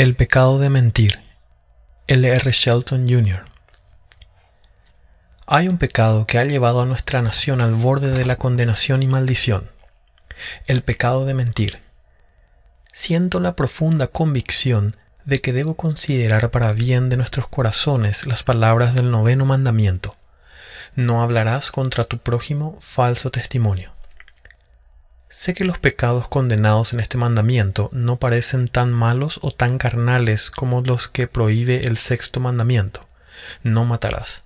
El 0.00 0.14
pecado 0.14 0.58
de 0.58 0.70
mentir. 0.70 1.20
L. 2.06 2.26
R. 2.26 2.52
Shelton 2.52 3.06
Jr. 3.06 3.44
Hay 5.46 5.68
un 5.68 5.76
pecado 5.76 6.26
que 6.26 6.38
ha 6.38 6.44
llevado 6.46 6.80
a 6.80 6.86
nuestra 6.86 7.20
nación 7.20 7.60
al 7.60 7.74
borde 7.74 8.10
de 8.10 8.24
la 8.24 8.36
condenación 8.36 9.02
y 9.02 9.08
maldición. 9.08 9.70
El 10.66 10.80
pecado 10.80 11.26
de 11.26 11.34
mentir. 11.34 11.80
Siento 12.94 13.40
la 13.40 13.54
profunda 13.54 14.06
convicción 14.06 14.96
de 15.26 15.42
que 15.42 15.52
debo 15.52 15.74
considerar 15.74 16.50
para 16.50 16.72
bien 16.72 17.10
de 17.10 17.18
nuestros 17.18 17.48
corazones 17.48 18.24
las 18.24 18.42
palabras 18.42 18.94
del 18.94 19.10
noveno 19.10 19.44
mandamiento. 19.44 20.16
No 20.96 21.22
hablarás 21.22 21.70
contra 21.70 22.04
tu 22.04 22.16
prójimo 22.16 22.78
falso 22.80 23.30
testimonio. 23.30 23.92
Sé 25.32 25.54
que 25.54 25.64
los 25.64 25.78
pecados 25.78 26.26
condenados 26.26 26.92
en 26.92 26.98
este 26.98 27.16
mandamiento 27.16 27.88
no 27.92 28.16
parecen 28.16 28.66
tan 28.66 28.92
malos 28.92 29.38
o 29.42 29.52
tan 29.52 29.78
carnales 29.78 30.50
como 30.50 30.80
los 30.80 31.06
que 31.06 31.28
prohíbe 31.28 31.86
el 31.86 31.96
sexto 31.98 32.40
mandamiento, 32.40 33.06
no 33.62 33.84
matarás, 33.84 34.42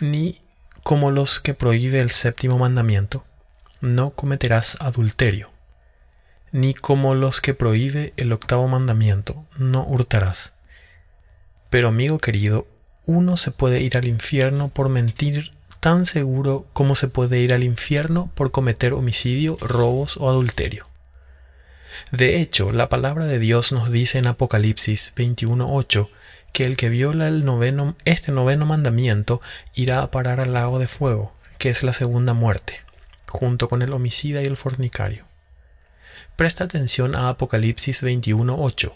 ni 0.00 0.42
como 0.82 1.12
los 1.12 1.38
que 1.38 1.54
prohíbe 1.54 2.00
el 2.00 2.10
séptimo 2.10 2.58
mandamiento, 2.58 3.24
no 3.80 4.10
cometerás 4.10 4.76
adulterio, 4.80 5.52
ni 6.50 6.74
como 6.74 7.14
los 7.14 7.40
que 7.40 7.54
prohíbe 7.54 8.14
el 8.16 8.32
octavo 8.32 8.66
mandamiento, 8.66 9.46
no 9.58 9.84
hurtarás. 9.84 10.54
Pero 11.70 11.86
amigo 11.86 12.18
querido, 12.18 12.66
uno 13.06 13.36
se 13.36 13.52
puede 13.52 13.80
ir 13.80 13.96
al 13.96 14.06
infierno 14.06 14.70
por 14.70 14.88
mentir 14.88 15.53
tan 15.84 16.06
seguro 16.06 16.64
como 16.72 16.94
se 16.94 17.08
puede 17.08 17.40
ir 17.40 17.52
al 17.52 17.62
infierno 17.62 18.30
por 18.34 18.50
cometer 18.50 18.94
homicidio, 18.94 19.58
robos 19.60 20.16
o 20.16 20.30
adulterio. 20.30 20.88
De 22.10 22.40
hecho, 22.40 22.72
la 22.72 22.88
palabra 22.88 23.26
de 23.26 23.38
Dios 23.38 23.70
nos 23.70 23.90
dice 23.90 24.16
en 24.16 24.26
Apocalipsis 24.26 25.12
21.8 25.14 26.08
que 26.54 26.64
el 26.64 26.78
que 26.78 26.88
viola 26.88 27.28
el 27.28 27.44
noveno, 27.44 27.96
este 28.06 28.32
noveno 28.32 28.64
mandamiento 28.64 29.42
irá 29.74 30.00
a 30.00 30.10
parar 30.10 30.40
al 30.40 30.54
lago 30.54 30.78
de 30.78 30.88
fuego, 30.88 31.34
que 31.58 31.68
es 31.68 31.82
la 31.82 31.92
segunda 31.92 32.32
muerte, 32.32 32.80
junto 33.28 33.68
con 33.68 33.82
el 33.82 33.92
homicida 33.92 34.40
y 34.40 34.46
el 34.46 34.56
fornicario. 34.56 35.26
Presta 36.34 36.64
atención 36.64 37.14
a 37.14 37.28
Apocalipsis 37.28 38.02
21.8 38.02 38.94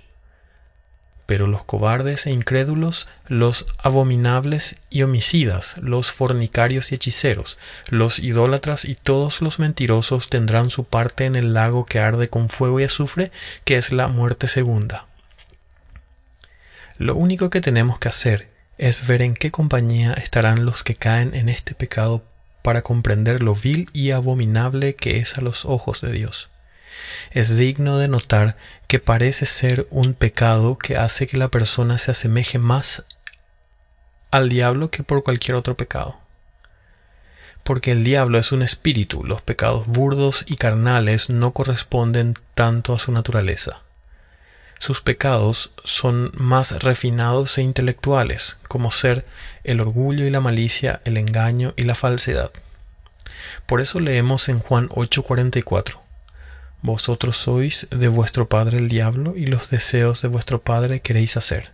pero 1.28 1.46
los 1.46 1.62
cobardes 1.62 2.26
e 2.26 2.30
incrédulos, 2.30 3.06
los 3.26 3.66
abominables 3.76 4.76
y 4.88 5.02
homicidas, 5.02 5.76
los 5.82 6.10
fornicarios 6.10 6.90
y 6.90 6.94
hechiceros, 6.94 7.58
los 7.90 8.18
idólatras 8.18 8.86
y 8.86 8.94
todos 8.94 9.42
los 9.42 9.58
mentirosos 9.58 10.30
tendrán 10.30 10.70
su 10.70 10.84
parte 10.84 11.26
en 11.26 11.36
el 11.36 11.52
lago 11.52 11.84
que 11.84 11.98
arde 11.98 12.30
con 12.30 12.48
fuego 12.48 12.80
y 12.80 12.84
azufre, 12.84 13.30
que 13.66 13.76
es 13.76 13.92
la 13.92 14.08
muerte 14.08 14.48
segunda. 14.48 15.06
Lo 16.96 17.14
único 17.14 17.50
que 17.50 17.60
tenemos 17.60 17.98
que 17.98 18.08
hacer 18.08 18.48
es 18.78 19.06
ver 19.06 19.20
en 19.20 19.34
qué 19.34 19.50
compañía 19.50 20.14
estarán 20.14 20.64
los 20.64 20.82
que 20.82 20.94
caen 20.94 21.34
en 21.34 21.50
este 21.50 21.74
pecado 21.74 22.24
para 22.62 22.80
comprender 22.80 23.42
lo 23.42 23.54
vil 23.54 23.90
y 23.92 24.12
abominable 24.12 24.94
que 24.94 25.18
es 25.18 25.36
a 25.36 25.42
los 25.42 25.66
ojos 25.66 26.00
de 26.00 26.10
Dios. 26.10 26.48
Es 27.30 27.56
digno 27.56 27.98
de 27.98 28.08
notar 28.08 28.56
que 28.88 28.98
parece 28.98 29.44
ser 29.44 29.86
un 29.90 30.14
pecado 30.14 30.78
que 30.78 30.96
hace 30.96 31.26
que 31.26 31.36
la 31.36 31.48
persona 31.48 31.98
se 31.98 32.10
asemeje 32.10 32.58
más 32.58 33.04
al 34.30 34.48
diablo 34.48 34.90
que 34.90 35.02
por 35.02 35.22
cualquier 35.22 35.56
otro 35.56 35.76
pecado. 35.76 36.18
Porque 37.64 37.92
el 37.92 38.02
diablo 38.02 38.38
es 38.38 38.50
un 38.50 38.62
espíritu, 38.62 39.24
los 39.24 39.42
pecados 39.42 39.86
burdos 39.86 40.46
y 40.48 40.56
carnales 40.56 41.28
no 41.28 41.52
corresponden 41.52 42.34
tanto 42.54 42.94
a 42.94 42.98
su 42.98 43.12
naturaleza. 43.12 43.82
Sus 44.78 45.02
pecados 45.02 45.70
son 45.84 46.32
más 46.34 46.82
refinados 46.82 47.58
e 47.58 47.62
intelectuales, 47.62 48.56
como 48.68 48.90
ser 48.90 49.26
el 49.64 49.80
orgullo 49.80 50.24
y 50.24 50.30
la 50.30 50.40
malicia, 50.40 51.02
el 51.04 51.18
engaño 51.18 51.74
y 51.76 51.82
la 51.82 51.94
falsedad. 51.94 52.52
Por 53.66 53.82
eso 53.82 54.00
leemos 54.00 54.48
en 54.48 54.60
Juan 54.60 54.88
8:44, 54.88 56.07
vosotros 56.82 57.36
sois 57.36 57.88
de 57.90 58.08
vuestro 58.08 58.48
padre 58.48 58.78
el 58.78 58.88
diablo 58.88 59.34
y 59.36 59.46
los 59.46 59.70
deseos 59.70 60.22
de 60.22 60.28
vuestro 60.28 60.60
padre 60.60 61.00
queréis 61.00 61.36
hacer. 61.36 61.72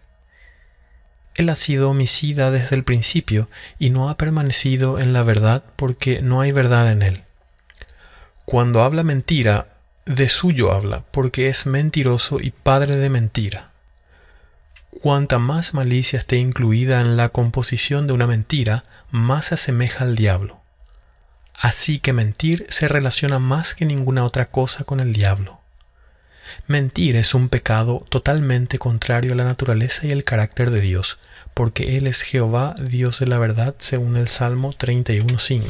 Él 1.35 1.49
ha 1.49 1.57
sido 1.57 1.91
homicida 1.91 2.51
desde 2.51 2.77
el 2.77 2.85
principio 2.85 3.49
y 3.79 3.91
no 3.91 4.09
ha 4.09 4.17
permanecido 4.17 4.99
en 5.01 5.13
la 5.13 5.23
verdad 5.23 5.65
porque 5.77 6.23
no 6.23 6.41
hay 6.41 6.53
verdad 6.53 6.91
en 6.93 7.03
él. 7.03 7.25
Cuando 8.45 8.83
habla 8.83 9.03
mentira, 9.03 9.75
de 10.07 10.29
suyo 10.29 10.73
habla, 10.73 11.05
porque 11.11 11.49
es 11.49 11.67
mentiroso 11.67 12.39
y 12.41 12.51
padre 12.51 12.97
de 12.97 13.11
mentira. 13.11 13.71
Cuanta 15.01 15.39
más 15.39 15.75
malicia 15.75 16.19
esté 16.19 16.37
incluida 16.37 17.01
en 17.01 17.17
la 17.17 17.31
composición 17.31 18.07
de 18.07 18.13
una 18.13 18.27
mentira, 18.27 18.85
más 19.11 19.47
se 19.47 19.55
asemeja 19.55 20.05
al 20.05 20.15
diablo. 20.15 20.64
Así 21.55 21.99
que 21.99 22.13
mentir 22.13 22.67
se 22.69 22.89
relaciona 22.89 23.39
más 23.39 23.75
que 23.75 23.85
ninguna 23.85 24.25
otra 24.25 24.47
cosa 24.47 24.85
con 24.85 25.01
el 25.01 25.13
diablo. 25.13 25.61
Mentir 26.67 27.17
es 27.17 27.35
un 27.35 27.49
pecado 27.49 28.05
totalmente 28.09 28.79
contrario 28.79 29.33
a 29.33 29.37
la 29.37 29.45
naturaleza 29.45 30.07
y 30.07 30.11
el 30.11 30.25
carácter 30.25 30.71
de 30.71 30.81
Dios, 30.81 31.19
porque 31.55 31.97
Él 31.97 32.07
es 32.07 32.23
Jehová, 32.23 32.75
Dios 32.79 33.21
de 33.21 33.27
la 33.27 33.39
verdad, 33.39 33.75
según 33.79 34.17
el 34.17 34.29
Salmo 34.29 34.73
31.5. 34.73 35.65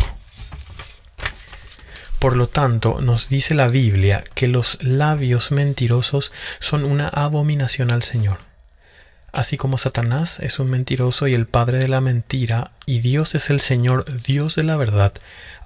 Por 2.18 2.36
lo 2.36 2.48
tanto, 2.48 3.00
nos 3.02 3.28
dice 3.28 3.54
la 3.54 3.68
Biblia 3.68 4.24
que 4.34 4.48
los 4.48 4.82
labios 4.82 5.52
mentirosos 5.52 6.32
son 6.58 6.84
una 6.84 7.08
abominación 7.08 7.90
al 7.90 8.02
Señor. 8.02 8.38
Así 9.34 9.56
como 9.56 9.78
Satanás 9.78 10.38
es 10.38 10.60
un 10.60 10.70
mentiroso 10.70 11.26
y 11.26 11.34
el 11.34 11.46
padre 11.46 11.78
de 11.78 11.88
la 11.88 12.00
mentira, 12.00 12.70
y 12.86 13.00
Dios 13.00 13.34
es 13.34 13.50
el 13.50 13.58
Señor, 13.58 14.04
Dios 14.22 14.54
de 14.54 14.62
la 14.62 14.76
verdad, 14.76 15.12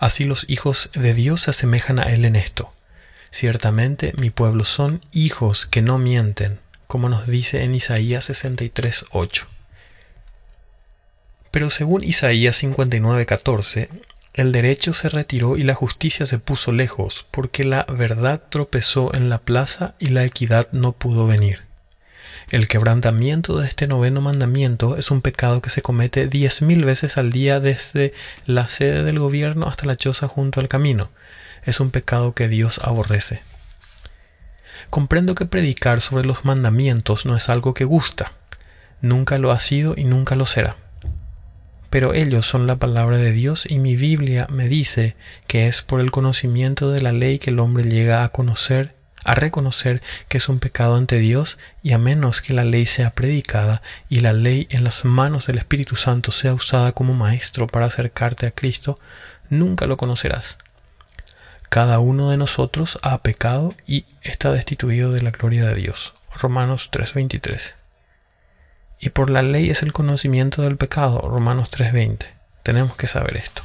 así 0.00 0.24
los 0.24 0.48
hijos 0.48 0.88
de 0.94 1.12
Dios 1.12 1.42
se 1.42 1.50
asemejan 1.50 1.98
a 1.98 2.04
Él 2.04 2.24
en 2.24 2.34
esto. 2.34 2.72
Ciertamente 3.30 4.14
mi 4.16 4.30
pueblo 4.30 4.64
son 4.64 5.02
hijos 5.12 5.66
que 5.66 5.82
no 5.82 5.98
mienten, 5.98 6.60
como 6.86 7.10
nos 7.10 7.26
dice 7.26 7.62
en 7.62 7.74
Isaías 7.74 8.30
63.8. 8.30 9.44
Pero 11.50 11.68
según 11.68 12.02
Isaías 12.02 12.62
59.14, 12.62 13.88
el 14.32 14.50
derecho 14.52 14.94
se 14.94 15.10
retiró 15.10 15.58
y 15.58 15.64
la 15.64 15.74
justicia 15.74 16.24
se 16.24 16.38
puso 16.38 16.72
lejos, 16.72 17.26
porque 17.30 17.64
la 17.64 17.84
verdad 17.84 18.40
tropezó 18.48 19.14
en 19.14 19.28
la 19.28 19.38
plaza 19.38 19.94
y 19.98 20.08
la 20.08 20.24
equidad 20.24 20.68
no 20.72 20.92
pudo 20.92 21.26
venir. 21.26 21.67
El 22.50 22.66
quebrantamiento 22.66 23.58
de 23.58 23.66
este 23.66 23.86
noveno 23.86 24.22
mandamiento 24.22 24.96
es 24.96 25.10
un 25.10 25.20
pecado 25.20 25.60
que 25.60 25.68
se 25.68 25.82
comete 25.82 26.28
diez 26.28 26.62
mil 26.62 26.82
veces 26.82 27.18
al 27.18 27.30
día 27.30 27.60
desde 27.60 28.14
la 28.46 28.68
sede 28.68 29.02
del 29.02 29.18
gobierno 29.18 29.66
hasta 29.66 29.84
la 29.84 29.98
choza 29.98 30.28
junto 30.28 30.58
al 30.58 30.68
camino. 30.68 31.10
Es 31.66 31.78
un 31.78 31.90
pecado 31.90 32.32
que 32.32 32.48
Dios 32.48 32.80
aborrece. 32.82 33.42
Comprendo 34.88 35.34
que 35.34 35.44
predicar 35.44 36.00
sobre 36.00 36.24
los 36.24 36.46
mandamientos 36.46 37.26
no 37.26 37.36
es 37.36 37.50
algo 37.50 37.74
que 37.74 37.84
gusta. 37.84 38.32
Nunca 39.02 39.36
lo 39.36 39.52
ha 39.52 39.58
sido 39.58 39.92
y 39.94 40.04
nunca 40.04 40.34
lo 40.34 40.46
será. 40.46 40.76
Pero 41.90 42.14
ellos 42.14 42.46
son 42.46 42.66
la 42.66 42.76
palabra 42.76 43.18
de 43.18 43.32
Dios 43.32 43.66
y 43.68 43.78
mi 43.78 43.94
Biblia 43.94 44.46
me 44.50 44.68
dice 44.68 45.16
que 45.46 45.68
es 45.68 45.82
por 45.82 46.00
el 46.00 46.10
conocimiento 46.10 46.90
de 46.90 47.02
la 47.02 47.12
ley 47.12 47.38
que 47.38 47.50
el 47.50 47.60
hombre 47.60 47.84
llega 47.84 48.24
a 48.24 48.30
conocer 48.30 48.97
a 49.24 49.34
reconocer 49.34 50.02
que 50.28 50.38
es 50.38 50.48
un 50.48 50.58
pecado 50.58 50.96
ante 50.96 51.18
Dios 51.18 51.58
y 51.82 51.92
a 51.92 51.98
menos 51.98 52.40
que 52.40 52.54
la 52.54 52.64
ley 52.64 52.86
sea 52.86 53.10
predicada 53.10 53.82
y 54.08 54.20
la 54.20 54.32
ley 54.32 54.66
en 54.70 54.84
las 54.84 55.04
manos 55.04 55.46
del 55.46 55.58
Espíritu 55.58 55.96
Santo 55.96 56.32
sea 56.32 56.54
usada 56.54 56.92
como 56.92 57.14
maestro 57.14 57.66
para 57.66 57.86
acercarte 57.86 58.46
a 58.46 58.50
Cristo, 58.50 58.98
nunca 59.50 59.86
lo 59.86 59.96
conocerás. 59.96 60.58
Cada 61.68 61.98
uno 61.98 62.30
de 62.30 62.38
nosotros 62.38 62.98
ha 63.02 63.18
pecado 63.18 63.74
y 63.86 64.06
está 64.22 64.52
destituido 64.52 65.12
de 65.12 65.20
la 65.20 65.30
gloria 65.30 65.66
de 65.66 65.74
Dios. 65.74 66.14
Romanos 66.34 66.90
3:23. 66.90 67.74
Y 69.00 69.10
por 69.10 69.28
la 69.30 69.42
ley 69.42 69.70
es 69.70 69.82
el 69.82 69.92
conocimiento 69.92 70.62
del 70.62 70.76
pecado. 70.76 71.20
Romanos 71.20 71.70
3:20. 71.70 72.26
Tenemos 72.62 72.96
que 72.96 73.06
saber 73.06 73.36
esto. 73.36 73.62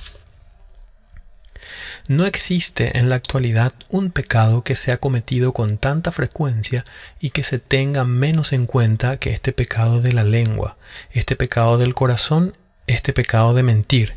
No 2.07 2.25
existe 2.25 2.97
en 2.97 3.07
la 3.07 3.15
actualidad 3.15 3.71
un 3.87 4.11
pecado 4.11 4.63
que 4.63 4.75
sea 4.75 4.97
cometido 4.97 5.53
con 5.53 5.77
tanta 5.77 6.11
frecuencia 6.11 6.85
y 7.21 7.29
que 7.29 7.43
se 7.43 7.59
tenga 7.59 8.03
menos 8.03 8.51
en 8.51 8.65
cuenta 8.65 9.17
que 9.17 9.31
este 9.31 9.53
pecado 9.53 10.01
de 10.01 10.11
la 10.11 10.25
lengua, 10.25 10.75
este 11.11 11.37
pecado 11.37 11.77
del 11.77 11.93
corazón, 11.93 12.57
este 12.87 13.13
pecado 13.13 13.53
de 13.53 13.63
mentir, 13.63 14.15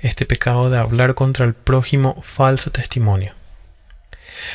este 0.00 0.24
pecado 0.24 0.70
de 0.70 0.78
hablar 0.78 1.14
contra 1.14 1.44
el 1.44 1.52
prójimo 1.52 2.22
falso 2.22 2.70
testimonio. 2.70 3.34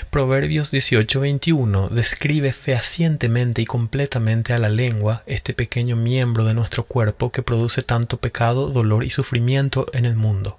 Proverbios 0.10 0.72
18:21 0.72 1.90
describe 1.90 2.52
fehacientemente 2.52 3.62
y 3.62 3.66
completamente 3.66 4.54
a 4.54 4.60
la 4.60 4.70
lengua, 4.70 5.22
este 5.28 5.54
pequeño 5.54 5.96
miembro 5.96 6.46
de 6.46 6.56
nuestro 6.56 6.84
cuerpo 6.86 7.32
que 7.32 7.44
produce 7.44 7.84
tanto 7.84 8.18
pecado, 8.18 8.70
dolor 8.70 9.04
y 9.04 9.12
sufrimiento 9.12 9.86
en 9.94 10.06
el 10.06 10.16
mundo. 10.16 10.58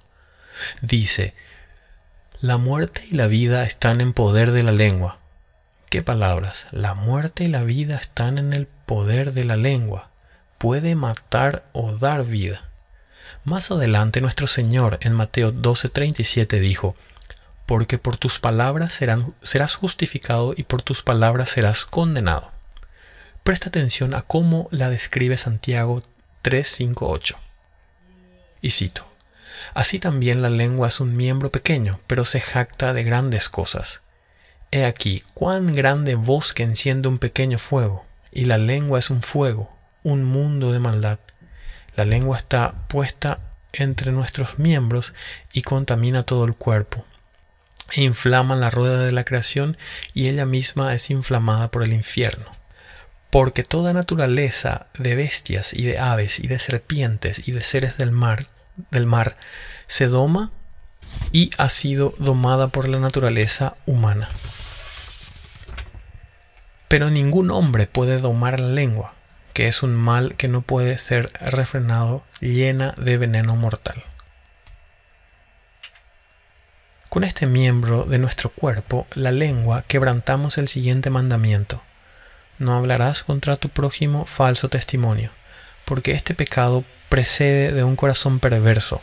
Dice, 0.81 1.33
la 2.43 2.57
muerte 2.57 3.07
y 3.09 3.15
la 3.15 3.27
vida 3.27 3.63
están 3.63 4.01
en 4.01 4.11
poder 4.11 4.51
de 4.51 4.63
la 4.63 4.73
lengua. 4.73 5.17
¿Qué 5.89 6.01
palabras? 6.01 6.67
La 6.71 6.93
muerte 6.93 7.45
y 7.45 7.47
la 7.47 7.63
vida 7.63 7.95
están 7.95 8.37
en 8.37 8.51
el 8.51 8.67
poder 8.67 9.31
de 9.31 9.45
la 9.45 9.55
lengua, 9.55 10.09
puede 10.57 10.93
matar 10.95 11.63
o 11.71 11.93
dar 11.93 12.25
vida. 12.25 12.69
Más 13.45 13.71
adelante 13.71 14.19
nuestro 14.19 14.47
Señor 14.47 14.97
en 14.99 15.13
Mateo 15.13 15.53
12:37 15.53 16.59
dijo, 16.59 16.97
porque 17.65 17.97
por 17.97 18.17
tus 18.17 18.39
palabras 18.39 18.99
serás 19.41 19.75
justificado 19.75 20.53
y 20.57 20.63
por 20.63 20.81
tus 20.81 21.01
palabras 21.01 21.49
serás 21.49 21.85
condenado. 21.85 22.51
Presta 23.43 23.69
atención 23.69 24.13
a 24.13 24.21
cómo 24.21 24.67
la 24.69 24.89
describe 24.89 25.37
Santiago 25.37 26.03
3:5-8. 26.41 27.37
Y 28.61 28.71
cito, 28.71 29.12
Así 29.73 29.99
también 29.99 30.41
la 30.41 30.49
lengua 30.49 30.87
es 30.87 30.99
un 30.99 31.15
miembro 31.15 31.51
pequeño, 31.51 31.99
pero 32.07 32.25
se 32.25 32.39
jacta 32.39 32.93
de 32.93 33.03
grandes 33.03 33.49
cosas. 33.49 34.01
He 34.71 34.85
aquí 34.85 35.23
cuán 35.33 35.73
grande 35.73 36.15
bosque 36.15 36.63
enciende 36.63 37.07
un 37.07 37.19
pequeño 37.19 37.59
fuego, 37.59 38.05
y 38.31 38.45
la 38.45 38.57
lengua 38.57 38.99
es 38.99 39.09
un 39.09 39.21
fuego, 39.21 39.71
un 40.03 40.23
mundo 40.23 40.71
de 40.71 40.79
maldad. 40.79 41.19
La 41.95 42.05
lengua 42.05 42.37
está 42.37 42.73
puesta 42.87 43.39
entre 43.71 44.11
nuestros 44.11 44.59
miembros 44.59 45.13
y 45.51 45.61
contamina 45.61 46.23
todo 46.23 46.45
el 46.45 46.55
cuerpo. 46.55 47.05
E 47.91 48.01
inflama 48.01 48.55
la 48.55 48.69
rueda 48.69 49.03
de 49.03 49.11
la 49.11 49.23
creación 49.23 49.77
y 50.13 50.29
ella 50.29 50.45
misma 50.45 50.93
es 50.93 51.09
inflamada 51.09 51.69
por 51.69 51.83
el 51.83 51.93
infierno. 51.93 52.45
Porque 53.29 53.63
toda 53.63 53.93
naturaleza 53.93 54.87
de 54.97 55.15
bestias 55.15 55.73
y 55.73 55.83
de 55.83 55.99
aves 55.99 56.39
y 56.39 56.47
de 56.47 56.59
serpientes 56.59 57.47
y 57.47 57.51
de 57.51 57.61
seres 57.61 57.97
del 57.97 58.11
mar, 58.11 58.47
del 58.91 59.05
mar 59.05 59.37
se 59.87 60.07
doma 60.07 60.51
y 61.31 61.49
ha 61.57 61.69
sido 61.69 62.13
domada 62.17 62.67
por 62.67 62.87
la 62.87 62.99
naturaleza 62.99 63.75
humana. 63.85 64.29
Pero 66.87 67.09
ningún 67.09 67.51
hombre 67.51 67.87
puede 67.87 68.19
domar 68.19 68.59
la 68.59 68.69
lengua, 68.69 69.13
que 69.53 69.67
es 69.67 69.83
un 69.83 69.95
mal 69.95 70.35
que 70.35 70.47
no 70.47 70.61
puede 70.61 70.97
ser 70.97 71.31
refrenado, 71.41 72.23
llena 72.39 72.93
de 72.97 73.17
veneno 73.17 73.55
mortal. 73.55 74.03
Con 77.09 77.23
este 77.23 77.45
miembro 77.45 78.05
de 78.05 78.17
nuestro 78.17 78.49
cuerpo, 78.49 79.05
la 79.13 79.31
lengua, 79.31 79.83
quebrantamos 79.87 80.57
el 80.57 80.67
siguiente 80.67 81.11
mandamiento. 81.11 81.81
No 82.57 82.75
hablarás 82.75 83.23
contra 83.23 83.55
tu 83.55 83.69
prójimo 83.69 84.25
falso 84.25 84.69
testimonio, 84.69 85.31
porque 85.85 86.11
este 86.11 86.33
pecado 86.33 86.83
precede 87.09 87.71
de 87.71 87.83
un 87.83 87.95
corazón 87.95 88.39
perverso. 88.39 89.01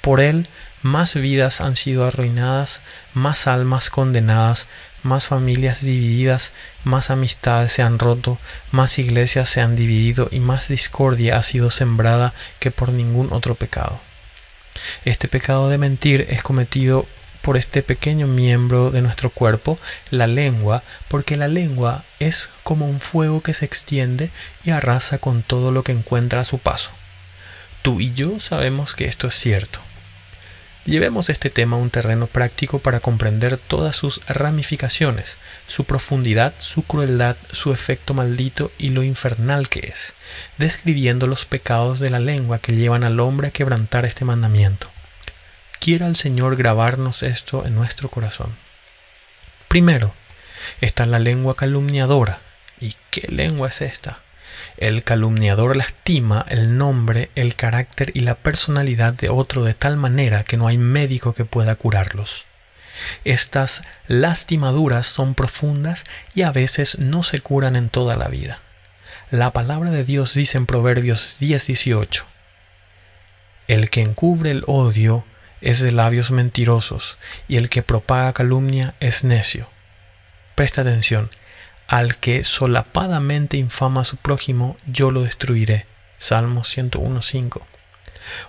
Por 0.00 0.20
él, 0.20 0.48
más 0.82 1.14
vidas 1.14 1.60
han 1.60 1.74
sido 1.74 2.06
arruinadas, 2.06 2.80
más 3.12 3.46
almas 3.46 3.90
condenadas, 3.90 4.68
más 5.02 5.26
familias 5.26 5.82
divididas, 5.82 6.52
más 6.84 7.10
amistades 7.10 7.72
se 7.72 7.82
han 7.82 7.98
roto, 7.98 8.38
más 8.70 8.98
iglesias 8.98 9.48
se 9.48 9.60
han 9.60 9.74
dividido 9.74 10.28
y 10.30 10.38
más 10.40 10.68
discordia 10.68 11.38
ha 11.38 11.42
sido 11.42 11.70
sembrada 11.70 12.34
que 12.60 12.70
por 12.70 12.90
ningún 12.90 13.32
otro 13.32 13.54
pecado. 13.54 14.00
Este 15.04 15.28
pecado 15.28 15.68
de 15.68 15.78
mentir 15.78 16.26
es 16.30 16.42
cometido 16.42 17.06
por 17.46 17.56
este 17.56 17.84
pequeño 17.84 18.26
miembro 18.26 18.90
de 18.90 19.02
nuestro 19.02 19.30
cuerpo, 19.30 19.78
la 20.10 20.26
lengua, 20.26 20.82
porque 21.06 21.36
la 21.36 21.46
lengua 21.46 22.02
es 22.18 22.48
como 22.64 22.88
un 22.88 22.98
fuego 22.98 23.40
que 23.40 23.54
se 23.54 23.64
extiende 23.64 24.30
y 24.64 24.70
arrasa 24.70 25.18
con 25.18 25.44
todo 25.44 25.70
lo 25.70 25.84
que 25.84 25.92
encuentra 25.92 26.40
a 26.40 26.44
su 26.44 26.58
paso. 26.58 26.90
Tú 27.82 28.00
y 28.00 28.12
yo 28.12 28.40
sabemos 28.40 28.96
que 28.96 29.04
esto 29.04 29.28
es 29.28 29.36
cierto. 29.36 29.78
Llevemos 30.86 31.30
este 31.30 31.48
tema 31.48 31.76
a 31.76 31.80
un 31.80 31.90
terreno 31.90 32.26
práctico 32.26 32.80
para 32.80 32.98
comprender 32.98 33.58
todas 33.58 33.94
sus 33.94 34.26
ramificaciones, 34.26 35.36
su 35.68 35.84
profundidad, 35.84 36.52
su 36.58 36.82
crueldad, 36.82 37.36
su 37.52 37.72
efecto 37.72 38.12
maldito 38.12 38.72
y 38.76 38.88
lo 38.88 39.04
infernal 39.04 39.68
que 39.68 39.86
es, 39.86 40.14
describiendo 40.58 41.28
los 41.28 41.44
pecados 41.44 42.00
de 42.00 42.10
la 42.10 42.18
lengua 42.18 42.58
que 42.58 42.72
llevan 42.72 43.04
al 43.04 43.20
hombre 43.20 43.46
a 43.46 43.52
quebrantar 43.52 44.04
este 44.04 44.24
mandamiento. 44.24 44.90
Quiera 45.86 46.08
el 46.08 46.16
Señor 46.16 46.56
grabarnos 46.56 47.22
esto 47.22 47.64
en 47.64 47.76
nuestro 47.76 48.08
corazón. 48.08 48.56
Primero, 49.68 50.12
está 50.80 51.06
la 51.06 51.20
lengua 51.20 51.54
calumniadora. 51.54 52.40
¿Y 52.80 52.96
qué 53.12 53.28
lengua 53.28 53.68
es 53.68 53.82
esta? 53.82 54.18
El 54.78 55.04
calumniador 55.04 55.76
lastima 55.76 56.44
el 56.48 56.76
nombre, 56.76 57.30
el 57.36 57.54
carácter 57.54 58.10
y 58.14 58.22
la 58.22 58.34
personalidad 58.34 59.12
de 59.12 59.28
otro 59.28 59.62
de 59.62 59.74
tal 59.74 59.96
manera 59.96 60.42
que 60.42 60.56
no 60.56 60.66
hay 60.66 60.76
médico 60.76 61.34
que 61.34 61.44
pueda 61.44 61.76
curarlos. 61.76 62.46
Estas 63.24 63.84
lastimaduras 64.08 65.06
son 65.06 65.36
profundas 65.36 66.04
y 66.34 66.42
a 66.42 66.50
veces 66.50 66.98
no 66.98 67.22
se 67.22 67.38
curan 67.38 67.76
en 67.76 67.90
toda 67.90 68.16
la 68.16 68.26
vida. 68.26 68.60
La 69.30 69.52
palabra 69.52 69.92
de 69.92 70.02
Dios 70.02 70.34
dice 70.34 70.58
en 70.58 70.66
Proverbios 70.66 71.36
10:18, 71.38 72.24
El 73.68 73.88
que 73.88 74.02
encubre 74.02 74.50
el 74.50 74.64
odio 74.66 75.24
es 75.66 75.80
de 75.80 75.90
labios 75.90 76.30
mentirosos, 76.30 77.18
y 77.48 77.56
el 77.56 77.68
que 77.68 77.82
propaga 77.82 78.32
calumnia 78.32 78.94
es 79.00 79.24
necio. 79.24 79.68
Presta 80.54 80.82
atención, 80.82 81.28
al 81.88 82.18
que 82.18 82.44
solapadamente 82.44 83.56
infama 83.56 84.02
a 84.02 84.04
su 84.04 84.16
prójimo, 84.16 84.76
yo 84.86 85.10
lo 85.10 85.24
destruiré. 85.24 85.86
Salmo 86.18 86.62
101.5. 86.62 87.62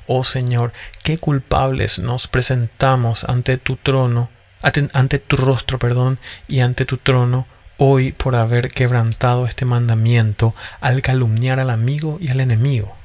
Oh 0.05 0.23
Señor, 0.23 0.73
qué 1.03 1.17
culpables 1.17 1.97
nos 1.97 2.27
presentamos 2.27 3.23
ante 3.23 3.57
tu 3.57 3.77
trono, 3.77 4.29
ante, 4.61 5.17
tu 5.17 5.37
rostro, 5.37 5.79
perdón, 5.79 6.19
y 6.47 6.59
ante 6.59 6.85
tu 6.85 6.97
trono 6.97 7.47
hoy 7.77 8.11
por 8.11 8.35
haber 8.35 8.69
quebrantado 8.69 9.47
este 9.47 9.65
mandamiento 9.65 10.53
al 10.81 11.01
calumniar 11.01 11.59
al 11.59 11.71
amigo 11.71 12.19
y 12.21 12.29
al 12.29 12.41
enemigo. 12.41 12.96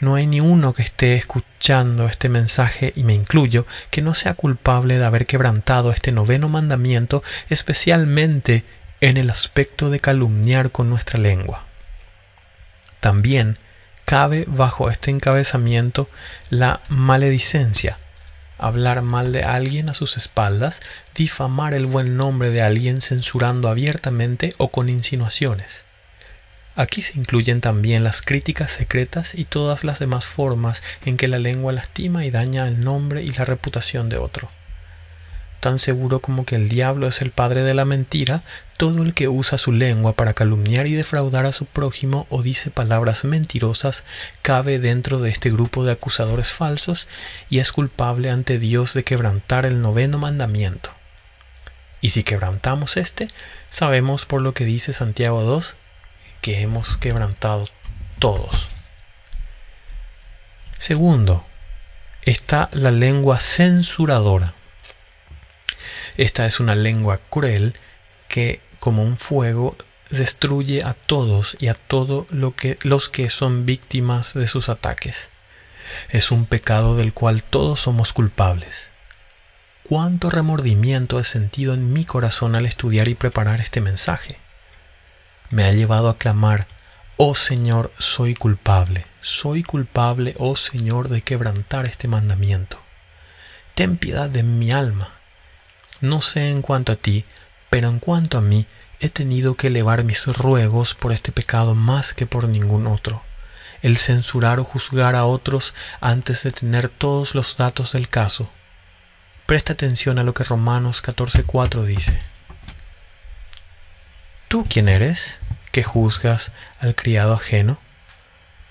No 0.00 0.14
hay 0.14 0.26
ni 0.26 0.40
uno 0.40 0.74
que 0.74 0.82
esté 0.82 1.14
escuchando 1.14 2.06
este 2.06 2.28
mensaje, 2.28 2.92
y 2.96 3.02
me 3.02 3.14
incluyo, 3.14 3.66
que 3.90 4.02
no 4.02 4.14
sea 4.14 4.34
culpable 4.34 4.98
de 4.98 5.04
haber 5.04 5.26
quebrantado 5.26 5.90
este 5.90 6.12
noveno 6.12 6.48
mandamiento, 6.48 7.22
especialmente 7.48 8.64
en 9.00 9.16
el 9.16 9.30
aspecto 9.30 9.90
de 9.90 10.00
calumniar 10.00 10.70
con 10.70 10.90
nuestra 10.90 11.18
lengua. 11.18 11.64
También 13.00 13.58
cabe 14.04 14.44
bajo 14.46 14.90
este 14.90 15.10
encabezamiento 15.10 16.08
la 16.50 16.80
maledicencia, 16.88 17.98
hablar 18.58 19.02
mal 19.02 19.32
de 19.32 19.44
alguien 19.44 19.88
a 19.88 19.94
sus 19.94 20.16
espaldas, 20.16 20.80
difamar 21.14 21.74
el 21.74 21.86
buen 21.86 22.16
nombre 22.16 22.50
de 22.50 22.62
alguien 22.62 23.00
censurando 23.00 23.68
abiertamente 23.68 24.54
o 24.58 24.68
con 24.68 24.88
insinuaciones. 24.88 25.85
Aquí 26.76 27.02
se 27.02 27.18
incluyen 27.18 27.60
también 27.60 28.04
las 28.04 28.22
críticas 28.22 28.70
secretas 28.70 29.34
y 29.34 29.44
todas 29.44 29.82
las 29.82 29.98
demás 29.98 30.26
formas 30.26 30.82
en 31.04 31.16
que 31.16 31.26
la 31.26 31.38
lengua 31.38 31.72
lastima 31.72 32.24
y 32.24 32.30
daña 32.30 32.68
el 32.68 32.84
nombre 32.84 33.22
y 33.22 33.30
la 33.30 33.44
reputación 33.44 34.08
de 34.08 34.18
otro 34.18 34.48
tan 35.66 35.80
seguro 35.80 36.20
como 36.20 36.44
que 36.44 36.54
el 36.54 36.68
diablo 36.68 37.08
es 37.08 37.20
el 37.22 37.32
padre 37.32 37.64
de 37.64 37.74
la 37.74 37.84
mentira, 37.84 38.42
todo 38.76 39.02
el 39.02 39.14
que 39.14 39.26
usa 39.26 39.58
su 39.58 39.72
lengua 39.72 40.12
para 40.12 40.32
calumniar 40.32 40.86
y 40.86 40.92
defraudar 40.92 41.44
a 41.44 41.52
su 41.52 41.64
prójimo 41.64 42.28
o 42.30 42.44
dice 42.44 42.70
palabras 42.70 43.24
mentirosas 43.24 44.04
cabe 44.42 44.78
dentro 44.78 45.18
de 45.18 45.30
este 45.30 45.50
grupo 45.50 45.84
de 45.84 45.90
acusadores 45.90 46.52
falsos 46.52 47.08
y 47.50 47.58
es 47.58 47.72
culpable 47.72 48.30
ante 48.30 48.60
Dios 48.60 48.94
de 48.94 49.02
quebrantar 49.02 49.66
el 49.66 49.80
noveno 49.82 50.18
mandamiento. 50.18 50.90
Y 52.00 52.10
si 52.10 52.22
quebrantamos 52.22 52.96
este, 52.96 53.28
sabemos 53.68 54.24
por 54.24 54.42
lo 54.42 54.54
que 54.54 54.64
dice 54.64 54.92
Santiago 54.92 55.42
2 55.42 55.74
que 56.46 56.60
hemos 56.60 56.96
quebrantado 56.96 57.68
todos. 58.20 58.68
Segundo, 60.78 61.44
está 62.22 62.68
la 62.70 62.92
lengua 62.92 63.40
censuradora. 63.40 64.54
Esta 66.16 66.46
es 66.46 66.60
una 66.60 66.76
lengua 66.76 67.18
cruel 67.18 67.74
que 68.28 68.60
como 68.78 69.02
un 69.02 69.16
fuego 69.16 69.76
destruye 70.10 70.84
a 70.84 70.94
todos 70.94 71.56
y 71.58 71.66
a 71.66 71.74
todos 71.74 72.30
lo 72.30 72.54
que, 72.54 72.78
los 72.82 73.08
que 73.08 73.28
son 73.28 73.66
víctimas 73.66 74.32
de 74.34 74.46
sus 74.46 74.68
ataques. 74.68 75.30
Es 76.10 76.30
un 76.30 76.46
pecado 76.46 76.96
del 76.96 77.12
cual 77.12 77.42
todos 77.42 77.80
somos 77.80 78.12
culpables. 78.12 78.90
Cuánto 79.82 80.30
remordimiento 80.30 81.18
he 81.18 81.24
sentido 81.24 81.74
en 81.74 81.92
mi 81.92 82.04
corazón 82.04 82.54
al 82.54 82.66
estudiar 82.66 83.08
y 83.08 83.16
preparar 83.16 83.60
este 83.60 83.80
mensaje. 83.80 84.38
Me 85.50 85.64
ha 85.64 85.72
llevado 85.72 86.08
a 86.08 86.18
clamar, 86.18 86.66
Oh 87.16 87.34
Señor, 87.34 87.92
soy 87.98 88.34
culpable, 88.34 89.06
soy 89.20 89.62
culpable, 89.62 90.34
oh 90.38 90.56
Señor, 90.56 91.08
de 91.08 91.22
quebrantar 91.22 91.86
este 91.86 92.08
mandamiento. 92.08 92.78
Ten 93.74 93.96
piedad 93.96 94.28
de 94.28 94.42
mi 94.42 94.70
alma 94.70 95.16
no 96.00 96.20
sé 96.20 96.50
en 96.50 96.60
cuanto 96.60 96.92
a 96.92 96.96
ti, 96.96 97.24
pero 97.70 97.88
en 97.88 98.00
cuanto 98.00 98.36
a 98.36 98.42
mí, 98.42 98.66
he 99.00 99.08
tenido 99.08 99.54
que 99.54 99.68
elevar 99.68 100.04
mis 100.04 100.26
ruegos 100.26 100.94
por 100.94 101.12
este 101.12 101.32
pecado 101.32 101.74
más 101.74 102.12
que 102.12 102.26
por 102.26 102.48
ningún 102.48 102.86
otro. 102.86 103.22
El 103.82 103.96
censurar 103.96 104.60
o 104.60 104.64
juzgar 104.64 105.14
a 105.14 105.24
otros 105.24 105.74
antes 106.00 106.42
de 106.42 106.50
tener 106.50 106.88
todos 106.88 107.34
los 107.34 107.56
datos 107.56 107.92
del 107.92 108.08
caso. 108.08 108.50
Presta 109.46 109.72
atención 109.72 110.18
a 110.18 110.22
lo 110.22 110.34
que 110.34 110.44
Romanos 110.44 111.02
14:4 111.02 111.84
dice. 111.84 112.20
¿Tú 114.48 114.64
quién 114.68 114.88
eres? 114.88 115.38
que 115.72 115.82
juzgas 115.82 116.52
al 116.80 116.94
criado 116.94 117.34
ajeno? 117.34 117.78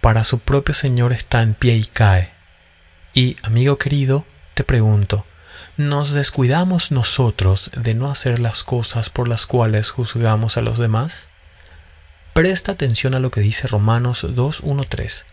Para 0.01 0.23
su 0.23 0.39
propio 0.39 0.73
Señor 0.73 1.13
está 1.13 1.43
en 1.43 1.53
pie 1.53 1.75
y 1.75 1.83
cae. 1.83 2.31
Y, 3.13 3.35
amigo 3.43 3.77
querido, 3.77 4.25
te 4.53 4.63
pregunto, 4.63 5.25
¿nos 5.77 6.13
descuidamos 6.13 6.91
nosotros 6.91 7.69
de 7.75 7.93
no 7.93 8.09
hacer 8.09 8.39
las 8.39 8.63
cosas 8.63 9.09
por 9.09 9.27
las 9.27 9.45
cuales 9.45 9.91
juzgamos 9.91 10.57
a 10.57 10.61
los 10.61 10.79
demás? 10.79 11.27
Presta 12.33 12.71
atención 12.71 13.13
a 13.13 13.19
lo 13.19 13.29
que 13.29 13.41
dice 13.41 13.67
Romanos 13.67 14.23
2.1.3, 14.23 15.25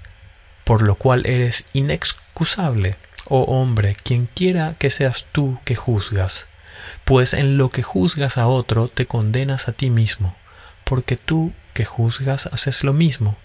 por 0.65 0.83
lo 0.83 0.97
cual 0.97 1.25
eres 1.25 1.65
inexcusable, 1.73 2.97
oh 3.29 3.45
hombre, 3.45 3.97
quien 4.03 4.27
quiera 4.27 4.75
que 4.79 4.91
seas 4.91 5.25
tú 5.33 5.59
que 5.65 5.75
juzgas, 5.77 6.49
pues 7.05 7.35
en 7.35 7.59
lo 7.59 7.71
que 7.71 7.83
juzgas 7.83 8.39
a 8.39 8.47
otro 8.47 8.89
te 8.89 9.07
condenas 9.07 9.69
a 9.69 9.73
ti 9.73 9.91
mismo, 9.91 10.37
porque 10.85 11.17
tú 11.17 11.53
que 11.75 11.85
juzgas 11.85 12.47
haces 12.47 12.85
lo 12.85 12.93
mismo. 12.93 13.37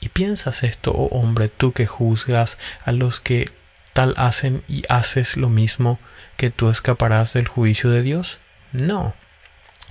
¿Y 0.00 0.08
piensas 0.08 0.62
esto, 0.64 0.92
oh 0.92 1.06
hombre, 1.18 1.48
tú 1.48 1.72
que 1.72 1.86
juzgas 1.86 2.58
a 2.84 2.92
los 2.92 3.20
que 3.20 3.50
tal 3.92 4.14
hacen 4.16 4.64
y 4.68 4.82
haces 4.88 5.36
lo 5.36 5.48
mismo, 5.48 5.98
que 6.36 6.50
tú 6.50 6.70
escaparás 6.70 7.34
del 7.34 7.46
juicio 7.46 7.90
de 7.90 8.02
Dios? 8.02 8.38
No. 8.72 9.14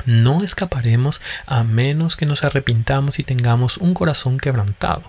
No 0.06 0.44
escaparemos 0.44 1.22
a 1.46 1.64
menos 1.64 2.16
que 2.16 2.26
nos 2.26 2.44
arrepintamos 2.44 3.20
y 3.20 3.24
tengamos 3.24 3.78
un 3.78 3.94
corazón 3.94 4.38
quebrantado. 4.38 5.04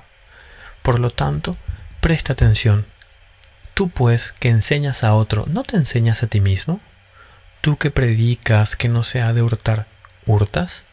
Por 0.83 0.99
lo 0.99 1.11
tanto, 1.11 1.57
presta 2.01 2.35
atención. 2.35 2.87
Tú 3.75 3.89
pues 3.89 4.33
que 4.39 4.49
enseñas 4.49 5.03
a 5.03 5.15
otro, 5.15 5.47
¿no 5.49 5.63
te 5.65 5.77
enseñas 5.77 6.23
a 6.23 6.27
ti 6.27 6.41
mismo? 6.41 6.81
Tú 7.63 7.77
que 7.79 7.93
predicas 7.93 8.75
que 8.75 8.89
no 8.89 9.05
se 9.05 9.23
ha 9.23 9.33
de 9.33 9.41
hurtar, 9.41 9.87
¿hurtas? 10.27 10.85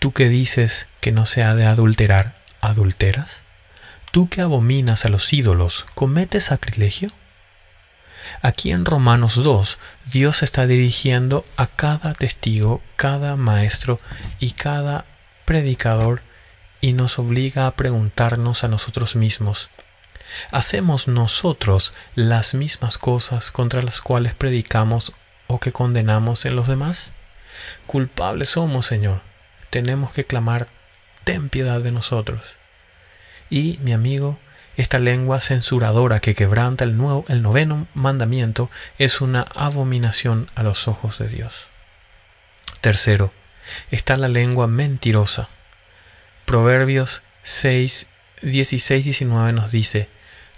Tú 0.00 0.12
que 0.12 0.28
dices 0.28 0.88
que 1.00 1.12
no 1.12 1.26
se 1.26 1.44
ha 1.44 1.54
de 1.54 1.64
adulterar, 1.64 2.34
¿adulteras? 2.60 3.42
Tú 4.10 4.28
que 4.28 4.40
abominas 4.40 5.04
a 5.04 5.08
los 5.08 5.32
ídolos, 5.32 5.86
¿cometes 5.94 6.46
sacrilegio? 6.46 7.12
Aquí 8.42 8.72
en 8.72 8.84
Romanos 8.84 9.36
2, 9.36 9.78
Dios 10.06 10.42
está 10.42 10.66
dirigiendo 10.66 11.44
a 11.56 11.68
cada 11.68 12.14
testigo, 12.14 12.82
cada 12.96 13.36
maestro 13.36 14.00
y 14.40 14.50
cada 14.50 15.04
predicador 15.44 16.22
y 16.80 16.94
nos 16.94 17.20
obliga 17.20 17.68
a 17.68 17.76
preguntarnos 17.76 18.64
a 18.64 18.68
nosotros 18.68 19.14
mismos, 19.14 19.70
¿hacemos 20.50 21.06
nosotros 21.06 21.92
las 22.16 22.54
mismas 22.54 22.98
cosas 22.98 23.52
contra 23.52 23.82
las 23.82 24.00
cuales 24.00 24.34
predicamos 24.34 25.12
o 25.46 25.60
que 25.60 25.72
condenamos 25.72 26.44
en 26.44 26.56
los 26.56 26.68
demás? 26.68 27.10
Culpables 27.86 28.50
somos, 28.50 28.86
Señor. 28.86 29.20
Tenemos 29.70 30.12
que 30.12 30.24
clamar, 30.24 30.68
ten 31.24 31.48
piedad 31.48 31.80
de 31.80 31.92
nosotros. 31.92 32.54
Y, 33.50 33.78
mi 33.82 33.92
amigo, 33.92 34.38
esta 34.76 34.98
lengua 34.98 35.40
censuradora 35.40 36.20
que 36.20 36.34
quebranta 36.34 36.84
el, 36.84 36.96
nuevo, 36.96 37.24
el 37.28 37.42
noveno 37.42 37.86
mandamiento 37.94 38.70
es 38.98 39.20
una 39.20 39.42
abominación 39.54 40.48
a 40.54 40.62
los 40.62 40.88
ojos 40.88 41.18
de 41.18 41.28
Dios. 41.28 41.66
Tercero, 42.80 43.32
está 43.90 44.16
la 44.16 44.28
lengua 44.28 44.66
mentirosa. 44.66 45.48
Proverbios 46.46 47.22
6, 47.42 48.08
16, 48.42 49.04
19 49.04 49.52
nos 49.52 49.70
dice, 49.70 50.08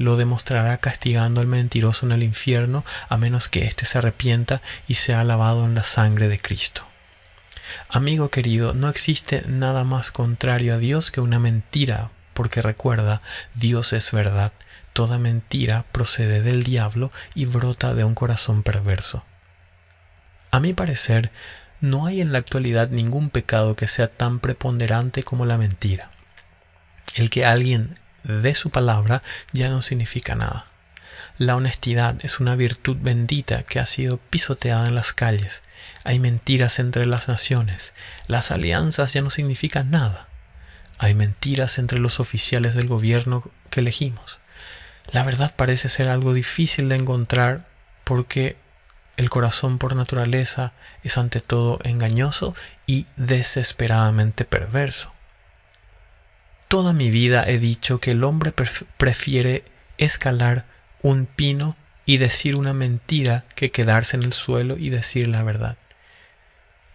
lo 0.00 0.16
demostrará 0.16 0.78
castigando 0.78 1.42
al 1.42 1.46
mentiroso 1.46 2.06
en 2.06 2.12
el 2.12 2.22
infierno, 2.22 2.86
a 3.10 3.18
menos 3.18 3.48
que 3.48 3.66
éste 3.66 3.84
se 3.84 3.98
arrepienta 3.98 4.62
y 4.88 4.94
sea 4.94 5.24
lavado 5.24 5.66
en 5.66 5.74
la 5.74 5.82
sangre 5.82 6.28
de 6.28 6.40
Cristo. 6.40 6.86
Amigo 7.90 8.30
querido, 8.30 8.72
no 8.72 8.88
existe 8.88 9.44
nada 9.46 9.84
más 9.84 10.10
contrario 10.10 10.72
a 10.72 10.78
Dios 10.78 11.10
que 11.10 11.20
una 11.20 11.38
mentira, 11.38 12.08
porque 12.32 12.62
recuerda, 12.62 13.20
Dios 13.52 13.92
es 13.92 14.10
verdad. 14.10 14.52
Toda 14.94 15.18
mentira 15.18 15.84
procede 15.92 16.40
del 16.40 16.62
diablo 16.62 17.12
y 17.34 17.44
brota 17.44 17.92
de 17.92 18.04
un 18.04 18.14
corazón 18.14 18.62
perverso. 18.62 19.22
A 20.50 20.60
mi 20.60 20.72
parecer, 20.72 21.30
no 21.82 22.06
hay 22.06 22.22
en 22.22 22.32
la 22.32 22.38
actualidad 22.38 22.88
ningún 22.88 23.28
pecado 23.28 23.76
que 23.76 23.86
sea 23.86 24.08
tan 24.08 24.40
preponderante 24.40 25.24
como 25.24 25.44
la 25.44 25.58
mentira. 25.58 26.10
El 27.16 27.28
que 27.28 27.44
alguien 27.44 27.99
de 28.24 28.54
su 28.54 28.70
palabra 28.70 29.22
ya 29.52 29.68
no 29.70 29.82
significa 29.82 30.34
nada. 30.34 30.66
La 31.38 31.56
honestidad 31.56 32.16
es 32.22 32.38
una 32.38 32.54
virtud 32.54 32.98
bendita 33.00 33.62
que 33.62 33.80
ha 33.80 33.86
sido 33.86 34.18
pisoteada 34.18 34.84
en 34.84 34.94
las 34.94 35.12
calles. 35.14 35.62
Hay 36.04 36.18
mentiras 36.18 36.78
entre 36.78 37.06
las 37.06 37.28
naciones. 37.28 37.94
Las 38.26 38.50
alianzas 38.50 39.14
ya 39.14 39.22
no 39.22 39.30
significan 39.30 39.90
nada. 39.90 40.28
Hay 40.98 41.14
mentiras 41.14 41.78
entre 41.78 41.98
los 41.98 42.20
oficiales 42.20 42.74
del 42.74 42.88
gobierno 42.88 43.50
que 43.70 43.80
elegimos. 43.80 44.38
La 45.12 45.22
verdad 45.22 45.54
parece 45.56 45.88
ser 45.88 46.08
algo 46.08 46.34
difícil 46.34 46.90
de 46.90 46.96
encontrar 46.96 47.66
porque 48.04 48.56
el 49.16 49.30
corazón 49.30 49.78
por 49.78 49.96
naturaleza 49.96 50.72
es 51.02 51.16
ante 51.16 51.40
todo 51.40 51.78
engañoso 51.84 52.54
y 52.86 53.06
desesperadamente 53.16 54.44
perverso. 54.44 55.12
Toda 56.70 56.92
mi 56.92 57.10
vida 57.10 57.42
he 57.48 57.58
dicho 57.58 57.98
que 57.98 58.12
el 58.12 58.22
hombre 58.22 58.52
prefiere 58.52 59.64
escalar 59.98 60.66
un 61.02 61.26
pino 61.26 61.76
y 62.06 62.18
decir 62.18 62.54
una 62.54 62.72
mentira 62.72 63.44
que 63.56 63.72
quedarse 63.72 64.16
en 64.16 64.22
el 64.22 64.32
suelo 64.32 64.76
y 64.76 64.88
decir 64.88 65.26
la 65.26 65.42
verdad. 65.42 65.78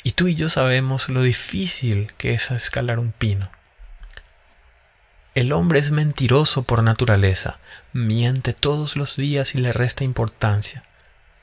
Y 0.01 0.13
tú 0.13 0.29
y 0.29 0.35
yo 0.35 0.47
sabemos 0.47 1.09
lo 1.09 1.23
difícil 1.23 2.13
que 2.17 2.33
es 2.33 2.51
escalar 2.51 2.99
un 2.99 3.11
pino. 3.11 3.49
El 5.33 5.51
hombre 5.51 5.79
es 5.79 5.91
mentiroso 5.91 6.63
por 6.63 6.81
naturaleza, 6.81 7.57
miente 7.91 8.53
todos 8.53 8.95
los 8.95 9.17
días 9.17 9.55
y 9.55 9.57
le 9.57 9.73
resta 9.73 10.05
importancia, 10.05 10.83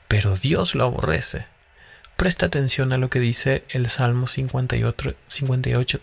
pero 0.07 0.35
Dios 0.35 0.73
lo 0.73 0.85
aborrece. 0.85 1.45
Presta 2.17 2.47
atención 2.47 2.93
a 2.93 2.97
lo 2.97 3.11
que 3.11 3.19
dice 3.19 3.63
el 3.69 3.91
Salmo 3.91 4.25
58.3. 4.25 5.13
58, 5.27 5.99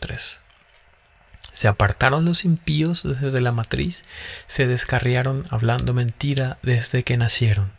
se 1.53 1.69
apartaron 1.69 2.25
los 2.25 2.45
impíos 2.45 3.03
desde 3.03 3.41
la 3.41 3.53
matriz, 3.53 4.03
se 4.47 4.67
descarriaron 4.67 5.47
hablando 5.51 5.93
mentira 5.93 6.59
desde 6.63 7.03
que 7.03 7.17
nacieron. 7.17 7.73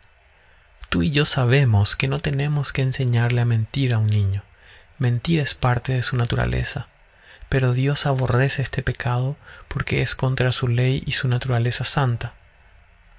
Tú 0.92 1.02
y 1.02 1.10
yo 1.10 1.24
sabemos 1.24 1.96
que 1.96 2.06
no 2.06 2.20
tenemos 2.20 2.72
que 2.72 2.82
enseñarle 2.82 3.40
a 3.40 3.46
mentir 3.46 3.94
a 3.94 3.98
un 3.98 4.08
niño. 4.08 4.42
Mentir 4.98 5.40
es 5.40 5.54
parte 5.54 5.94
de 5.94 6.02
su 6.02 6.18
naturaleza. 6.18 6.86
Pero 7.48 7.72
Dios 7.72 8.04
aborrece 8.04 8.60
este 8.60 8.82
pecado 8.82 9.36
porque 9.68 10.02
es 10.02 10.14
contra 10.14 10.52
su 10.52 10.68
ley 10.68 11.02
y 11.06 11.12
su 11.12 11.28
naturaleza 11.28 11.84
santa. 11.84 12.34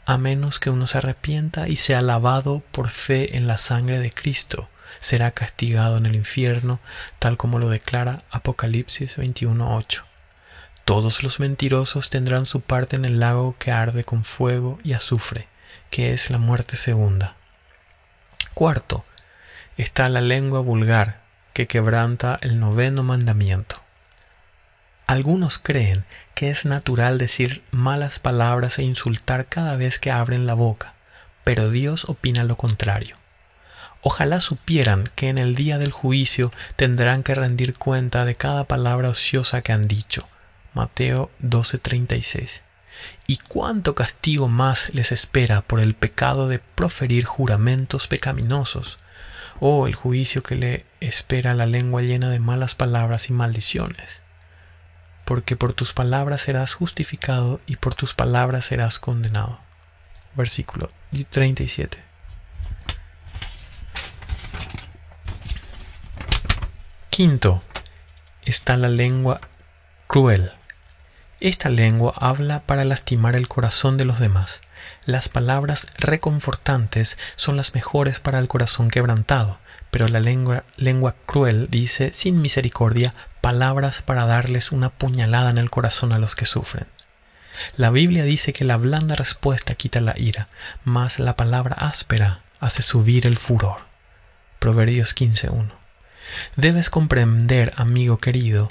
A 0.06 0.20
menos 0.20 0.60
que 0.60 0.70
uno 0.70 0.86
se 0.86 1.00
arrepienta 1.00 1.68
y 1.68 1.76
sea 1.76 2.02
lavado 2.02 2.62
por 2.72 2.90
fe 2.90 3.38
en 3.38 3.48
la 3.48 3.58
sangre 3.58 3.98
de 3.98 4.12
Cristo, 4.12 4.70
será 5.00 5.32
castigado 5.32 5.98
en 5.98 6.06
el 6.06 6.16
infierno, 6.16 6.80
tal 7.20 7.38
como 7.38 7.58
lo 7.58 7.70
declara 7.70 8.20
Apocalipsis 8.30 9.18
21.8. 9.18 10.13
Todos 10.86 11.24
los 11.24 11.40
mentirosos 11.40 12.10
tendrán 12.10 12.46
su 12.46 12.60
parte 12.60 12.98
en 12.98 13.06
el 13.06 13.20
lago 13.20 13.56
que 13.58 13.72
arde 13.72 14.04
con 14.04 14.26
fuego 14.26 14.80
y 14.84 14.94
azufre, 14.94 15.48
que 15.90 16.12
es 16.14 16.30
la 16.30 16.40
muerte 16.40 16.76
segunda. 16.76 17.36
Cuarto, 18.54 19.06
está 19.78 20.10
la 20.10 20.20
lengua 20.20 20.60
vulgar, 20.60 21.22
que 21.54 21.68
quebranta 21.68 22.38
el 22.42 22.60
noveno 22.60 23.02
mandamiento. 23.04 23.82
Algunos 25.08 25.58
creen 25.58 26.04
que 26.34 26.50
es 26.50 26.66
natural 26.66 27.18
decir 27.18 27.64
malas 27.72 28.20
palabras 28.20 28.80
e 28.80 28.84
insultar 28.84 29.46
cada 29.46 29.76
vez 29.76 30.00
que 30.00 30.12
abren 30.12 30.46
la 30.46 30.54
boca, 30.54 30.94
pero 31.44 31.70
Dios 31.70 32.10
opina 32.10 32.44
lo 32.44 32.58
contrario. 32.58 33.16
Ojalá 34.02 34.42
supieran 34.42 35.10
que 35.16 35.30
en 35.30 35.38
el 35.38 35.56
día 35.56 35.78
del 35.78 35.92
juicio 35.92 36.52
tendrán 36.76 37.24
que 37.24 37.36
rendir 37.36 37.78
cuenta 37.78 38.26
de 38.26 38.36
cada 38.36 38.66
palabra 38.66 39.10
ociosa 39.10 39.62
que 39.62 39.72
han 39.72 39.88
dicho, 39.88 40.28
Mateo 40.74 41.32
12:36. 41.40 42.64
¿Y 43.28 43.38
cuánto 43.38 43.96
castigo 43.96 44.48
más 44.48 44.94
les 44.94 45.12
espera 45.12 45.62
por 45.62 45.80
el 45.80 45.94
pecado 45.96 46.48
de 46.48 46.60
proferir 46.60 47.26
juramentos 47.26 48.08
pecaminosos? 48.08 49.00
Oh, 49.60 49.88
el 49.88 49.96
juicio 49.96 50.44
que 50.44 50.56
le 50.56 50.86
espera 51.00 51.54
la 51.54 51.66
lengua 51.66 52.02
llena 52.02 52.30
de 52.30 52.40
malas 52.40 52.76
palabras 52.76 53.30
y 53.30 53.34
maldiciones. 53.34 54.22
Porque 55.26 55.56
por 55.56 55.74
tus 55.74 55.94
palabras 55.94 56.42
serás 56.42 56.74
justificado 56.74 57.62
y 57.66 57.78
por 57.78 57.96
tus 57.96 58.14
palabras 58.14 58.66
serás 58.66 59.00
condenado. 59.00 59.60
versículo 60.36 60.90
37. 61.30 62.04
Quinto, 67.10 67.62
está 68.44 68.76
la 68.76 68.90
lengua 68.90 69.40
cruel. 70.08 70.52
Esta 71.44 71.68
lengua 71.68 72.14
habla 72.16 72.62
para 72.62 72.86
lastimar 72.86 73.36
el 73.36 73.50
corazón 73.50 73.98
de 73.98 74.06
los 74.06 74.18
demás. 74.18 74.62
Las 75.06 75.28
palabras 75.28 75.88
reconfortantes 75.98 77.18
son 77.36 77.58
las 77.58 77.76
mejores 77.76 78.22
para 78.22 78.40
el 78.40 78.48
corazón 78.48 78.90
quebrantado, 78.90 79.60
pero 79.92 80.08
la 80.08 80.22
lengua, 80.22 81.16
cruel 81.26 81.68
dice 81.70 82.14
sin 82.14 82.42
misericordia 82.42 83.14
palabras 83.42 84.02
para 84.02 84.26
darles 84.26 84.72
una 84.72 84.90
puñalada 84.90 85.50
en 85.50 85.58
el 85.58 85.70
corazón 85.70 86.14
a 86.14 86.18
los 86.18 86.38
que 86.38 86.46
sufren. 86.46 86.88
La 87.76 87.90
Biblia 87.90 88.24
dice 88.24 88.54
que 88.54 88.64
la 88.64 88.78
blanda 88.78 89.16
respuesta 89.16 89.76
quita 89.76 90.00
la 90.00 90.18
ira, 90.18 90.48
mas 90.86 91.20
la 91.20 91.36
palabra 91.36 91.76
áspera 91.78 92.40
hace 92.62 92.84
subir 92.84 93.28
el 93.28 93.38
furor. 93.38 93.80
Proverbios 94.60 95.14
15.1. 95.14 95.74
Debes 96.56 96.90
comprender, 96.90 97.74
amigo 97.76 98.20
querido, 98.20 98.70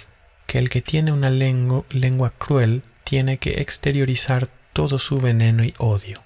que 0.52 0.58
el 0.58 0.68
que 0.68 0.82
tiene 0.82 1.12
una 1.12 1.30
lengua, 1.30 2.30
cruel 2.36 2.82
tiene 3.04 3.38
que 3.38 3.62
exteriorizar 3.62 4.50
todo 4.74 4.98
su 4.98 5.18
veneno 5.18 5.64
y 5.64 5.72
odio. 5.78 6.22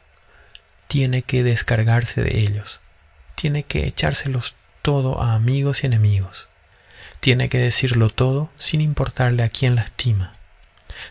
Tiene 0.89 1.23
que 1.23 1.45
descargarse 1.45 2.25
de 2.25 2.41
ellos. 2.41 2.81
Tiene 3.37 3.63
que 3.63 3.87
echárselos 3.87 4.57
todo 4.83 5.23
a 5.23 5.35
amigos 5.35 5.85
y 5.85 5.87
enemigos. 5.87 6.49
Tiene 7.21 7.49
que 7.49 7.59
decirlo 7.59 8.11
todo 8.11 8.51
sin 8.57 8.81
importarle 8.81 9.45
a 9.45 9.49
quién 9.49 9.77
lastima. 9.77 10.33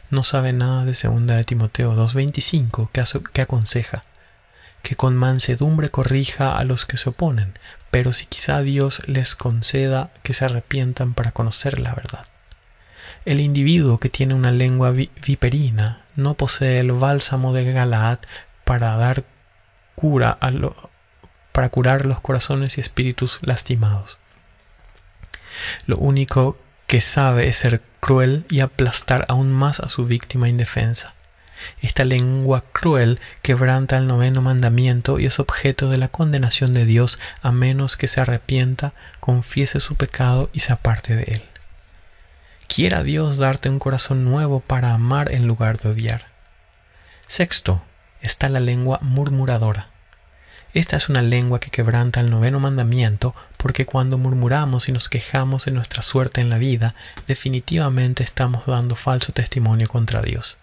No 0.09 0.21
sabe 0.23 0.51
nada 0.51 0.83
de 0.83 0.91
2 0.91 1.25
de 1.25 1.43
Timoteo 1.45 1.95
2.25 1.95 2.89
que, 2.91 3.01
que 3.31 3.41
aconseja 3.41 4.03
que 4.83 4.97
con 4.97 5.15
mansedumbre 5.15 5.87
corrija 5.87 6.57
a 6.57 6.65
los 6.65 6.85
que 6.85 6.97
se 6.97 7.11
oponen, 7.11 7.57
pero 7.91 8.11
si 8.11 8.25
quizá 8.25 8.59
Dios 8.59 9.07
les 9.07 9.35
conceda 9.35 10.11
que 10.21 10.33
se 10.33 10.43
arrepientan 10.43 11.13
para 11.13 11.31
conocer 11.31 11.79
la 11.79 11.95
verdad. 11.95 12.25
El 13.25 13.39
individuo 13.39 13.97
que 13.97 14.09
tiene 14.09 14.35
una 14.35 14.51
lengua 14.51 14.91
viperina 14.91 16.03
no 16.15 16.35
posee 16.35 16.77
el 16.77 16.91
bálsamo 16.91 17.53
de 17.53 17.73
Galaad 17.73 18.19
para 18.63 18.95
dar 18.97 19.25
cura 19.95 20.37
a 20.39 20.51
para 21.51 21.69
curar 21.69 22.05
los 22.05 22.21
corazones 22.21 22.77
y 22.77 22.81
espíritus 22.81 23.39
lastimados. 23.41 24.19
Lo 25.87 25.97
único 25.97 26.57
que 26.85 27.01
sabe 27.01 27.47
es 27.47 27.55
ser 27.55 27.81
cruel 27.99 28.45
y 28.49 28.59
aplastar 28.59 29.25
aún 29.27 29.51
más 29.51 29.79
a 29.79 29.89
su 29.89 30.05
víctima 30.05 30.47
indefensa. 30.47 31.15
Esta 31.81 32.05
lengua 32.05 32.63
cruel 32.73 33.19
quebranta 33.41 33.97
el 33.97 34.05
noveno 34.05 34.43
mandamiento 34.43 35.17
y 35.17 35.25
es 35.25 35.39
objeto 35.39 35.89
de 35.89 35.97
la 35.97 36.09
condenación 36.09 36.73
de 36.73 36.85
Dios 36.85 37.17
a 37.41 37.51
menos 37.51 37.97
que 37.97 38.07
se 38.07 38.21
arrepienta, 38.21 38.93
confiese 39.19 39.79
su 39.79 39.95
pecado 39.95 40.49
y 40.53 40.59
se 40.59 40.73
aparte 40.73 41.15
de 41.15 41.23
él. 41.23 41.54
Quiera 42.67 43.03
Dios 43.03 43.37
darte 43.37 43.69
un 43.69 43.79
corazón 43.79 44.25
nuevo 44.25 44.59
para 44.59 44.93
amar 44.93 45.31
en 45.31 45.47
lugar 45.47 45.77
de 45.77 45.89
odiar. 45.89 46.25
Sexto, 47.25 47.81
está 48.21 48.49
la 48.49 48.59
lengua 48.59 48.99
murmuradora. 49.01 49.89
Esta 50.73 50.97
es 50.97 51.07
una 51.07 51.21
lengua 51.21 51.61
que 51.61 51.69
quebranta 51.69 52.19
el 52.19 52.29
noveno 52.29 52.59
mandamiento 52.59 53.33
porque 53.55 53.85
cuando 53.85 54.17
murmuramos 54.17 54.89
y 54.89 54.91
nos 54.91 55.07
quejamos 55.07 55.65
de 55.65 55.71
nuestra 55.71 56.01
suerte 56.01 56.41
en 56.41 56.49
la 56.49 56.57
vida, 56.57 56.95
definitivamente 57.27 58.23
estamos 58.23 58.65
dando 58.65 58.95
falso 58.95 59.31
testimonio 59.31 59.87
contra 59.87 60.21
Dios. 60.21 60.57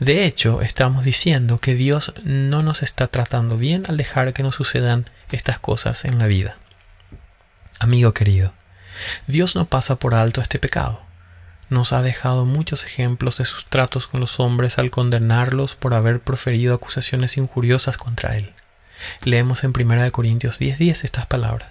De 0.00 0.26
hecho, 0.26 0.60
estamos 0.60 1.04
diciendo 1.04 1.60
que 1.60 1.74
Dios 1.74 2.12
no 2.24 2.62
nos 2.62 2.82
está 2.82 3.06
tratando 3.06 3.56
bien 3.56 3.84
al 3.88 3.96
dejar 3.96 4.34
que 4.34 4.42
nos 4.42 4.56
sucedan 4.56 5.08
estas 5.32 5.58
cosas 5.58 6.04
en 6.04 6.18
la 6.18 6.26
vida. 6.26 6.58
Amigo 7.78 8.12
querido, 8.12 8.52
Dios 9.26 9.56
no 9.56 9.64
pasa 9.64 9.96
por 9.96 10.14
alto 10.14 10.42
este 10.42 10.58
pecado 10.58 11.07
nos 11.70 11.92
ha 11.92 12.02
dejado 12.02 12.44
muchos 12.44 12.84
ejemplos 12.84 13.38
de 13.38 13.44
sus 13.44 13.66
tratos 13.66 14.06
con 14.06 14.20
los 14.20 14.40
hombres 14.40 14.78
al 14.78 14.90
condenarlos 14.90 15.74
por 15.74 15.94
haber 15.94 16.20
proferido 16.20 16.74
acusaciones 16.74 17.36
injuriosas 17.36 17.96
contra 17.96 18.36
él. 18.36 18.52
Leemos 19.24 19.64
en 19.64 19.72
1 19.72 20.10
Corintios 20.10 20.58
10:10 20.58 21.04
estas 21.04 21.26
palabras. 21.26 21.70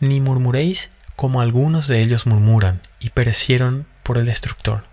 Ni 0.00 0.20
murmuréis 0.20 0.90
como 1.16 1.40
algunos 1.40 1.88
de 1.88 2.00
ellos 2.00 2.26
murmuran 2.26 2.80
y 3.00 3.10
perecieron 3.10 3.86
por 4.02 4.18
el 4.18 4.26
destructor. 4.26 4.84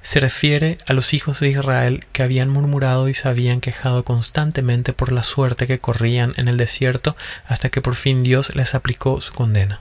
Se 0.00 0.18
refiere 0.18 0.78
a 0.88 0.94
los 0.94 1.14
hijos 1.14 1.38
de 1.38 1.48
Israel 1.50 2.04
que 2.12 2.24
habían 2.24 2.48
murmurado 2.48 3.08
y 3.08 3.14
se 3.14 3.28
habían 3.28 3.60
quejado 3.60 4.04
constantemente 4.04 4.92
por 4.92 5.12
la 5.12 5.22
suerte 5.22 5.68
que 5.68 5.78
corrían 5.78 6.34
en 6.36 6.48
el 6.48 6.56
desierto 6.56 7.16
hasta 7.46 7.68
que 7.68 7.80
por 7.80 7.94
fin 7.94 8.24
Dios 8.24 8.56
les 8.56 8.74
aplicó 8.74 9.20
su 9.20 9.32
condena. 9.32 9.80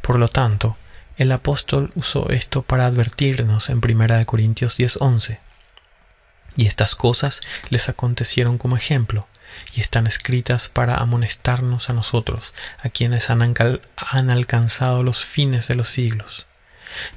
Por 0.00 0.18
lo 0.18 0.28
tanto, 0.28 0.76
el 1.16 1.32
apóstol 1.32 1.90
usó 1.94 2.30
esto 2.30 2.62
para 2.62 2.86
advertirnos 2.86 3.70
en 3.70 3.80
1 3.80 4.24
Corintios 4.26 4.76
10:11. 4.78 5.38
Y 6.56 6.66
estas 6.66 6.94
cosas 6.94 7.40
les 7.70 7.88
acontecieron 7.88 8.58
como 8.58 8.76
ejemplo, 8.76 9.26
y 9.74 9.80
están 9.80 10.06
escritas 10.06 10.68
para 10.68 10.96
amonestarnos 10.96 11.90
a 11.90 11.92
nosotros, 11.92 12.52
a 12.82 12.88
quienes 12.88 13.30
han, 13.30 13.42
han 13.96 14.30
alcanzado 14.30 15.02
los 15.02 15.24
fines 15.24 15.68
de 15.68 15.74
los 15.74 15.88
siglos. 15.88 16.46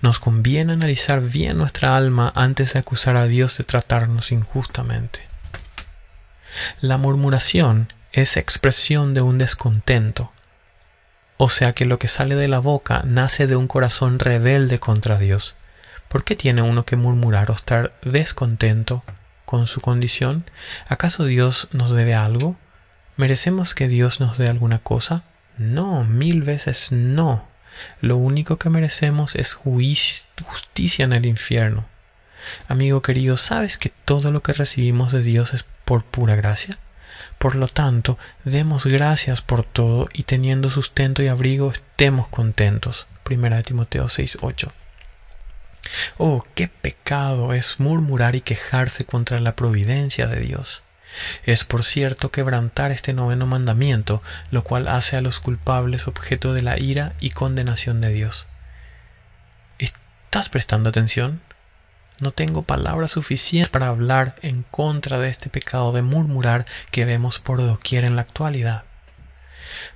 Nos 0.01 0.19
conviene 0.19 0.73
analizar 0.73 1.21
bien 1.21 1.57
nuestra 1.57 1.97
alma 1.97 2.31
antes 2.35 2.73
de 2.73 2.79
acusar 2.79 3.17
a 3.17 3.27
Dios 3.27 3.57
de 3.57 3.65
tratarnos 3.65 4.31
injustamente. 4.31 5.27
La 6.79 6.97
murmuración 6.97 7.91
es 8.13 8.37
expresión 8.37 9.13
de 9.13 9.21
un 9.21 9.37
descontento, 9.37 10.31
o 11.37 11.49
sea 11.49 11.73
que 11.73 11.85
lo 11.85 11.99
que 11.99 12.07
sale 12.07 12.35
de 12.35 12.47
la 12.47 12.59
boca 12.59 13.01
nace 13.05 13.47
de 13.47 13.55
un 13.55 13.67
corazón 13.67 14.19
rebelde 14.19 14.79
contra 14.79 15.17
Dios. 15.17 15.55
¿Por 16.07 16.23
qué 16.23 16.35
tiene 16.35 16.61
uno 16.61 16.85
que 16.85 16.95
murmurar 16.95 17.51
o 17.51 17.55
estar 17.55 17.93
descontento 18.03 19.03
con 19.45 19.67
su 19.67 19.81
condición? 19.81 20.49
¿Acaso 20.87 21.25
Dios 21.25 21.67
nos 21.71 21.91
debe 21.91 22.15
algo? 22.15 22.55
¿Merecemos 23.17 23.73
que 23.73 23.87
Dios 23.87 24.19
nos 24.19 24.37
dé 24.37 24.47
alguna 24.47 24.79
cosa? 24.79 25.23
No, 25.57 26.03
mil 26.03 26.43
veces 26.43 26.91
no. 26.91 27.47
Lo 28.01 28.17
único 28.17 28.57
que 28.57 28.69
merecemos 28.69 29.35
es 29.35 29.53
justicia 29.53 31.05
en 31.05 31.13
el 31.13 31.25
infierno. 31.25 31.85
Amigo 32.67 33.01
querido, 33.01 33.37
¿sabes 33.37 33.77
que 33.77 33.91
todo 34.05 34.31
lo 34.31 34.41
que 34.41 34.53
recibimos 34.53 35.11
de 35.11 35.21
Dios 35.21 35.53
es 35.53 35.65
por 35.83 36.03
pura 36.03 36.35
gracia? 36.35 36.74
Por 37.37 37.55
lo 37.55 37.67
tanto, 37.67 38.17
demos 38.43 38.85
gracias 38.85 39.41
por 39.41 39.63
todo 39.63 40.07
y 40.13 40.23
teniendo 40.23 40.69
sustento 40.69 41.21
y 41.21 41.27
abrigo 41.27 41.71
estemos 41.71 42.27
contentos. 42.27 43.07
1 43.29 43.63
Timoteo 43.63 44.05
6:8. 44.05 44.71
Oh, 46.17 46.43
qué 46.55 46.67
pecado 46.67 47.53
es 47.53 47.79
murmurar 47.79 48.35
y 48.35 48.41
quejarse 48.41 49.05
contra 49.05 49.39
la 49.39 49.55
providencia 49.55 50.27
de 50.27 50.39
Dios. 50.39 50.81
Es 51.43 51.63
por 51.63 51.83
cierto 51.83 52.31
quebrantar 52.31 52.91
este 52.91 53.13
noveno 53.13 53.45
mandamiento, 53.45 54.21
lo 54.51 54.63
cual 54.63 54.87
hace 54.87 55.15
a 55.15 55.21
los 55.21 55.39
culpables 55.39 56.07
objeto 56.07 56.53
de 56.53 56.61
la 56.61 56.79
ira 56.79 57.13
y 57.19 57.29
condenación 57.29 58.01
de 58.01 58.09
Dios. 58.09 58.47
¿Estás 59.79 60.49
prestando 60.49 60.89
atención? 60.89 61.41
No 62.19 62.31
tengo 62.31 62.61
palabras 62.61 63.11
suficientes 63.11 63.69
para 63.69 63.87
hablar 63.87 64.35
en 64.41 64.63
contra 64.63 65.19
de 65.19 65.29
este 65.29 65.49
pecado 65.49 65.91
de 65.91 66.01
murmurar 66.01 66.65
que 66.89 67.03
vemos 67.03 67.39
por 67.39 67.57
doquier 67.59 68.05
en 68.05 68.15
la 68.15 68.21
actualidad. 68.21 68.83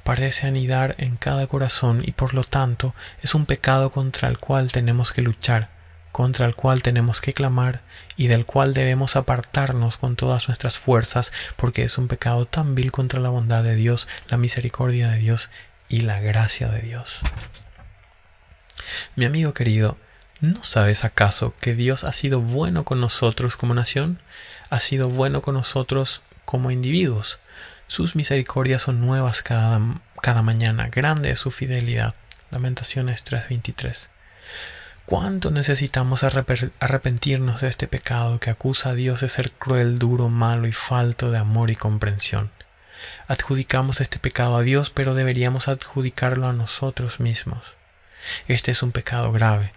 Parece 0.03 0.47
anidar 0.47 0.95
en 0.97 1.15
cada 1.15 1.47
corazón 1.47 2.01
y 2.03 2.11
por 2.11 2.33
lo 2.33 2.43
tanto 2.43 2.93
es 3.21 3.35
un 3.35 3.45
pecado 3.45 3.89
contra 3.91 4.27
el 4.27 4.37
cual 4.37 4.71
tenemos 4.71 5.13
que 5.13 5.21
luchar, 5.21 5.69
contra 6.11 6.45
el 6.45 6.55
cual 6.55 6.81
tenemos 6.83 7.21
que 7.21 7.31
clamar 7.31 7.83
y 8.17 8.27
del 8.27 8.45
cual 8.45 8.73
debemos 8.73 9.15
apartarnos 9.15 9.95
con 9.95 10.17
todas 10.17 10.49
nuestras 10.49 10.77
fuerzas 10.77 11.31
porque 11.55 11.83
es 11.83 11.97
un 11.97 12.09
pecado 12.09 12.45
tan 12.45 12.75
vil 12.75 12.91
contra 12.91 13.21
la 13.21 13.29
bondad 13.29 13.63
de 13.63 13.75
Dios, 13.75 14.09
la 14.27 14.37
misericordia 14.37 15.09
de 15.11 15.19
Dios 15.19 15.49
y 15.87 16.01
la 16.01 16.19
gracia 16.19 16.67
de 16.67 16.81
Dios. 16.81 17.19
Mi 19.15 19.23
amigo 19.23 19.53
querido, 19.53 19.97
¿No 20.41 20.63
sabes 20.63 21.03
acaso 21.03 21.53
que 21.59 21.75
Dios 21.75 22.05
ha 22.05 22.13
sido 22.13 22.39
bueno 22.39 22.85
con 22.85 23.01
nosotros 23.01 23.57
como 23.57 23.73
nación? 23.73 24.21
Ha 24.69 24.79
sido 24.79 25.09
bueno 25.09 25.41
con 25.41 25.55
nosotros 25.55 26.21
como 26.45 26.71
individuos. 26.71 27.39
Sus 27.87 28.15
misericordias 28.15 28.83
son 28.83 29.01
nuevas 29.01 29.41
cada, 29.41 29.81
cada 30.21 30.41
mañana. 30.41 30.87
Grande 30.87 31.31
es 31.31 31.39
su 31.39 31.51
fidelidad. 31.51 32.15
Lamentaciones 32.51 33.25
3:23. 33.25 34.07
¿Cuánto 35.05 35.51
necesitamos 35.51 36.23
arrepentirnos 36.23 37.59
de 37.59 37.67
este 37.67 37.87
pecado 37.87 38.39
que 38.39 38.49
acusa 38.49 38.91
a 38.91 38.93
Dios 38.93 39.19
de 39.19 39.27
ser 39.27 39.51
cruel, 39.51 39.99
duro, 39.99 40.29
malo 40.29 40.67
y 40.67 40.71
falto 40.71 41.31
de 41.31 41.37
amor 41.37 41.69
y 41.69 41.75
comprensión? 41.75 42.49
Adjudicamos 43.27 43.99
este 43.99 44.19
pecado 44.19 44.55
a 44.55 44.61
Dios, 44.61 44.89
pero 44.89 45.15
deberíamos 45.15 45.67
adjudicarlo 45.67 46.47
a 46.47 46.53
nosotros 46.53 47.19
mismos. 47.19 47.75
Este 48.47 48.71
es 48.71 48.83
un 48.83 48.93
pecado 48.93 49.33
grave 49.33 49.73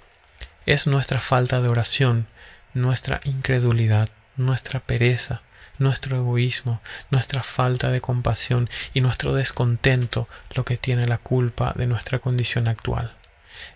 es 0.66 0.86
nuestra 0.86 1.20
falta 1.20 1.60
de 1.60 1.68
oración, 1.68 2.26
nuestra 2.74 3.20
incredulidad, 3.24 4.08
nuestra 4.36 4.80
pereza, 4.80 5.42
nuestro 5.78 6.16
egoísmo, 6.16 6.80
nuestra 7.10 7.42
falta 7.42 7.90
de 7.90 8.00
compasión 8.00 8.68
y 8.94 9.00
nuestro 9.00 9.34
descontento 9.34 10.28
lo 10.54 10.64
que 10.64 10.76
tiene 10.76 11.06
la 11.06 11.18
culpa 11.18 11.72
de 11.76 11.86
nuestra 11.86 12.18
condición 12.18 12.68
actual. 12.68 13.16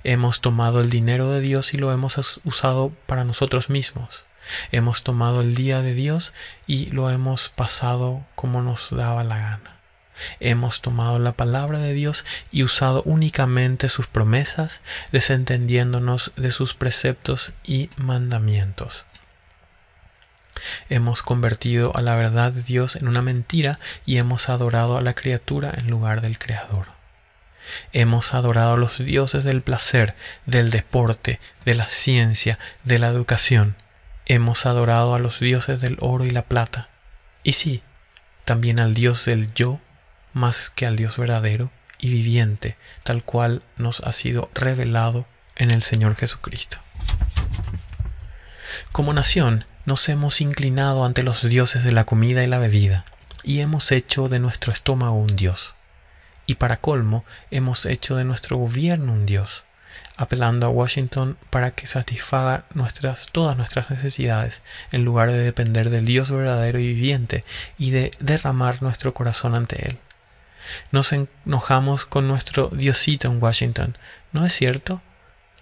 Hemos 0.04 0.40
tomado 0.40 0.80
el 0.80 0.90
dinero 0.90 1.30
de 1.30 1.40
Dios 1.40 1.74
y 1.74 1.78
lo 1.78 1.92
hemos 1.92 2.40
usado 2.44 2.92
para 3.06 3.24
nosotros 3.24 3.70
mismos. 3.70 4.24
Hemos 4.70 5.02
tomado 5.02 5.40
el 5.40 5.54
día 5.54 5.82
de 5.82 5.94
Dios 5.94 6.32
y 6.66 6.86
lo 6.90 7.10
hemos 7.10 7.48
pasado 7.48 8.24
como 8.34 8.62
nos 8.62 8.90
daba 8.90 9.24
la 9.24 9.38
gana. 9.38 9.75
Hemos 10.40 10.80
tomado 10.80 11.18
la 11.18 11.32
palabra 11.32 11.78
de 11.78 11.92
Dios 11.92 12.24
y 12.52 12.62
usado 12.62 13.02
únicamente 13.04 13.88
sus 13.88 14.06
promesas, 14.06 14.80
desentendiéndonos 15.12 16.32
de 16.36 16.50
sus 16.50 16.74
preceptos 16.74 17.52
y 17.64 17.90
mandamientos. 17.96 19.06
Hemos 20.88 21.22
convertido 21.22 21.94
a 21.96 22.02
la 22.02 22.14
verdad 22.14 22.52
de 22.52 22.62
Dios 22.62 22.96
en 22.96 23.08
una 23.08 23.22
mentira 23.22 23.78
y 24.04 24.16
hemos 24.16 24.48
adorado 24.48 24.96
a 24.96 25.02
la 25.02 25.14
criatura 25.14 25.72
en 25.76 25.88
lugar 25.88 26.20
del 26.22 26.38
Creador. 26.38 26.88
Hemos 27.92 28.32
adorado 28.32 28.74
a 28.74 28.76
los 28.76 28.98
dioses 28.98 29.44
del 29.44 29.60
placer, 29.60 30.14
del 30.46 30.70
deporte, 30.70 31.40
de 31.64 31.74
la 31.74 31.86
ciencia, 31.86 32.58
de 32.84 32.98
la 32.98 33.08
educación. 33.08 33.76
Hemos 34.26 34.66
adorado 34.66 35.14
a 35.14 35.18
los 35.18 35.40
dioses 35.40 35.80
del 35.80 35.98
oro 36.00 36.24
y 36.24 36.30
la 36.30 36.42
plata. 36.42 36.88
Y 37.42 37.54
sí, 37.54 37.82
también 38.44 38.78
al 38.78 38.94
dios 38.94 39.24
del 39.24 39.52
yo 39.54 39.80
más 40.36 40.68
que 40.68 40.84
al 40.84 40.96
Dios 40.96 41.16
verdadero 41.16 41.70
y 41.98 42.10
viviente, 42.10 42.76
tal 43.04 43.24
cual 43.24 43.62
nos 43.78 44.00
ha 44.00 44.12
sido 44.12 44.50
revelado 44.54 45.26
en 45.56 45.70
el 45.70 45.80
Señor 45.80 46.14
Jesucristo. 46.14 46.76
Como 48.92 49.14
nación, 49.14 49.64
nos 49.86 50.06
hemos 50.10 50.42
inclinado 50.42 51.06
ante 51.06 51.22
los 51.22 51.48
dioses 51.48 51.84
de 51.84 51.92
la 51.92 52.04
comida 52.04 52.44
y 52.44 52.48
la 52.48 52.58
bebida, 52.58 53.06
y 53.44 53.60
hemos 53.60 53.90
hecho 53.92 54.28
de 54.28 54.38
nuestro 54.38 54.74
estómago 54.74 55.14
un 55.14 55.36
dios. 55.36 55.74
Y 56.44 56.56
para 56.56 56.76
colmo, 56.76 57.24
hemos 57.50 57.86
hecho 57.86 58.14
de 58.14 58.24
nuestro 58.24 58.58
gobierno 58.58 59.14
un 59.14 59.24
dios, 59.24 59.64
apelando 60.18 60.66
a 60.66 60.70
Washington 60.70 61.38
para 61.48 61.70
que 61.70 61.86
satisfaga 61.86 62.66
nuestras, 62.74 63.28
todas 63.32 63.56
nuestras 63.56 63.88
necesidades, 63.88 64.62
en 64.92 65.02
lugar 65.06 65.30
de 65.30 65.38
depender 65.38 65.88
del 65.88 66.04
Dios 66.04 66.30
verdadero 66.30 66.78
y 66.78 66.88
viviente 66.88 67.42
y 67.78 67.90
de 67.90 68.10
derramar 68.20 68.82
nuestro 68.82 69.14
corazón 69.14 69.54
ante 69.54 69.88
Él. 69.88 69.98
Nos 70.90 71.12
enojamos 71.12 72.06
con 72.06 72.28
nuestro 72.28 72.68
Diosito 72.68 73.28
en 73.28 73.42
Washington, 73.42 73.96
¿no 74.32 74.46
es 74.46 74.52
cierto? 74.52 75.02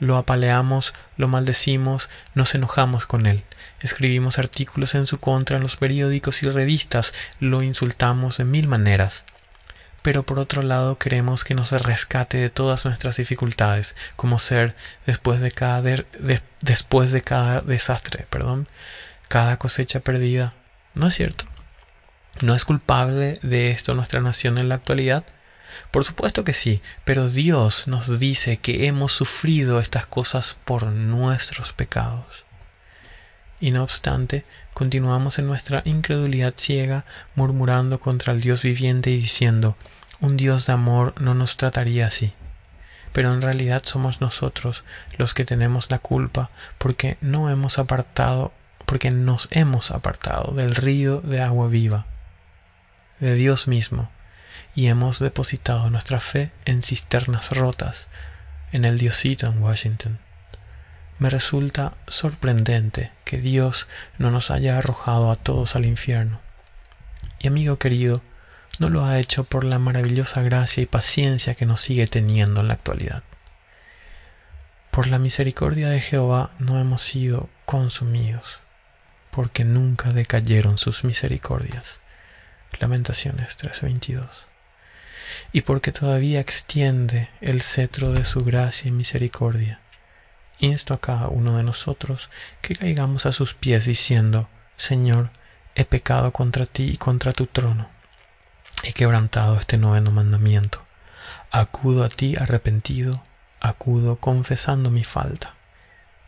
Lo 0.01 0.17
apaleamos, 0.17 0.93
lo 1.17 1.29
maldecimos, 1.29 2.11
nos 2.35 2.55
enojamos 2.55 3.07
con 3.07 3.27
él. 3.27 3.45
Escribimos 3.81 4.39
artículos 4.39 4.95
en 4.95 5.07
su 5.07 5.21
contra 5.21 5.57
en 5.57 5.63
los 5.63 5.77
periódicos 5.77 6.43
y 6.43 6.49
revistas, 6.49 7.15
lo 7.39 7.63
insultamos 7.63 8.39
de 8.39 8.45
mil 8.45 8.67
maneras. 8.67 9.25
Pero 10.03 10.25
por 10.25 10.39
otro 10.39 10.63
lado 10.63 10.99
queremos 10.99 11.45
que 11.45 11.55
nos 11.55 11.71
rescate 11.71 12.37
de 12.37 12.51
todas 12.51 12.85
nuestras 12.85 13.17
dificultades, 13.17 13.95
como 14.17 14.39
ser 14.39 14.75
después 15.07 15.41
de 15.41 15.51
cada, 15.51 15.83
después 16.61 17.11
de 17.11 17.23
cada 17.23 17.61
desastre, 17.63 18.27
perdón, 18.29 18.69
cada 19.29 19.57
cosecha 19.57 20.01
perdida. 20.01 20.55
¿No 20.95 21.07
es 21.07 21.15
cierto? 21.15 21.45
¿No 22.43 22.55
es 22.55 22.65
culpable 22.65 23.35
de 23.43 23.71
esto 23.71 23.95
nuestra 23.95 24.21
nación 24.21 24.59
en 24.59 24.69
la 24.69 24.75
actualidad? 24.75 25.25
Por 25.93 26.05
supuesto 26.05 26.43
que 26.43 26.53
sí, 26.53 26.83
pero 27.05 27.29
Dios 27.29 27.87
nos 27.87 28.19
dice 28.19 28.57
que 28.57 28.87
hemos 28.87 29.13
sufrido 29.13 29.79
estas 29.79 30.07
cosas 30.07 30.57
por 30.65 30.85
nuestros 30.87 31.73
pecados. 31.73 32.45
Y 33.61 33.71
no 33.71 33.85
obstante, 33.85 34.45
continuamos 34.75 35.39
en 35.39 35.47
nuestra 35.47 35.83
incredulidad 35.85 36.55
ciega, 36.57 37.05
murmurando 37.37 38.01
contra 38.01 38.33
el 38.33 38.41
Dios 38.41 38.63
viviente 38.63 39.11
y 39.11 39.17
diciendo, 39.17 39.77
un 40.21 40.37
Dios 40.37 40.67
de 40.67 40.73
amor 40.73 41.15
no 41.21 41.35
nos 41.35 41.57
trataría 41.57 42.09
así. 42.09 42.33
Pero 43.13 43.33
en 43.33 43.43
realidad 43.43 43.83
somos 43.85 44.21
nosotros 44.21 44.83
los 45.19 45.35
que 45.35 45.45
tenemos 45.45 45.89
la 45.93 46.01
culpa 46.01 46.51
porque 46.79 47.17
no 47.21 47.49
hemos 47.49 47.79
apartado, 47.79 48.53
porque 48.87 49.13
nos 49.13 49.47
hemos 49.53 49.93
apartado 49.93 50.53
del 50.53 50.75
río 50.75 51.21
de 51.21 51.41
agua 51.41 51.69
viva 51.69 52.07
de 53.21 53.35
Dios 53.35 53.69
mismo 53.69 54.11
y 54.75 54.89
hemos 54.89 55.19
depositado 55.19 55.89
nuestra 55.91 56.21
fe 56.21 56.53
en 56.65 56.83
cisternas 56.83 57.51
rotas 57.51 58.09
en 58.73 58.85
el 58.85 58.99
Diosito 58.99 59.47
en 59.47 59.63
Washington. 59.63 60.19
Me 61.19 61.31
resulta 61.31 61.95
sorprendente 62.09 63.13
que 63.25 63.39
Dios 63.39 63.87
no 64.19 64.33
nos 64.33 64.51
haya 64.51 64.77
arrojado 64.77 65.31
a 65.31 65.37
todos 65.37 65.77
al 65.77 65.85
infierno. 65.85 66.41
Y 67.39 67.47
amigo 67.47 67.79
querido, 67.79 68.21
no 68.81 68.91
lo 68.91 69.05
ha 69.05 69.19
hecho 69.19 69.45
por 69.45 69.63
la 69.63 69.79
maravillosa 69.79 70.43
gracia 70.43 70.83
y 70.83 70.87
paciencia 70.87 71.55
que 71.55 71.67
nos 71.67 71.81
sigue 71.81 72.09
teniendo 72.09 72.63
en 72.63 72.69
la 72.69 72.75
actualidad. 72.75 73.23
Por 74.91 75.07
la 75.07 75.21
misericordia 75.21 75.89
de 75.89 76.01
Jehová 76.01 76.51
no 76.59 76.81
hemos 76.81 77.03
sido 77.03 77.49
consumidos, 77.65 78.61
porque 79.31 79.65
nunca 79.65 80.13
decayeron 80.13 80.79
sus 80.79 81.05
misericordias. 81.05 82.01
Lamentaciones 82.81 83.57
3:22. 83.57 84.47
Y 85.53 85.63
porque 85.63 85.93
todavía 85.93 86.41
extiende 86.41 87.31
el 87.41 87.61
cetro 87.63 88.13
de 88.13 88.25
su 88.25 88.45
gracia 88.45 88.89
y 88.89 88.93
misericordia, 88.93 89.81
insto 90.59 90.95
a 90.95 91.01
cada 91.01 91.29
uno 91.29 91.57
de 91.57 91.63
nosotros 91.63 92.31
que 92.61 92.77
caigamos 92.77 93.27
a 93.27 93.33
sus 93.33 93.55
pies 93.55 93.87
diciendo, 93.87 94.49
Señor, 94.77 95.31
he 95.75 95.85
pecado 95.85 96.33
contra 96.33 96.67
ti 96.67 96.85
y 96.85 96.97
contra 96.97 97.33
tu 97.33 97.47
trono. 97.47 97.89
He 98.83 98.93
quebrantado 98.93 99.59
este 99.59 99.79
noveno 99.79 100.11
mandamiento. 100.11 100.85
Acudo 101.51 102.05
a 102.05 102.09
ti 102.09 102.37
arrepentido, 102.37 103.23
acudo 103.61 104.17
confesando 104.17 104.91
mi 104.91 105.05
falta. 105.05 105.55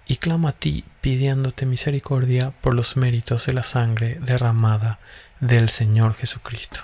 Y 0.07 0.17
clamo 0.17 0.49
a 0.49 0.53
ti 0.53 0.85
pidiéndote 1.01 1.67
misericordia 1.67 2.53
por 2.61 2.75
los 2.75 2.97
méritos 2.97 3.47
de 3.47 3.53
la 3.53 3.65
sangre 3.65 4.19
derramada 4.21 5.01
del 5.41 5.69
Señor 5.69 6.15
Jesucristo. 6.15 6.81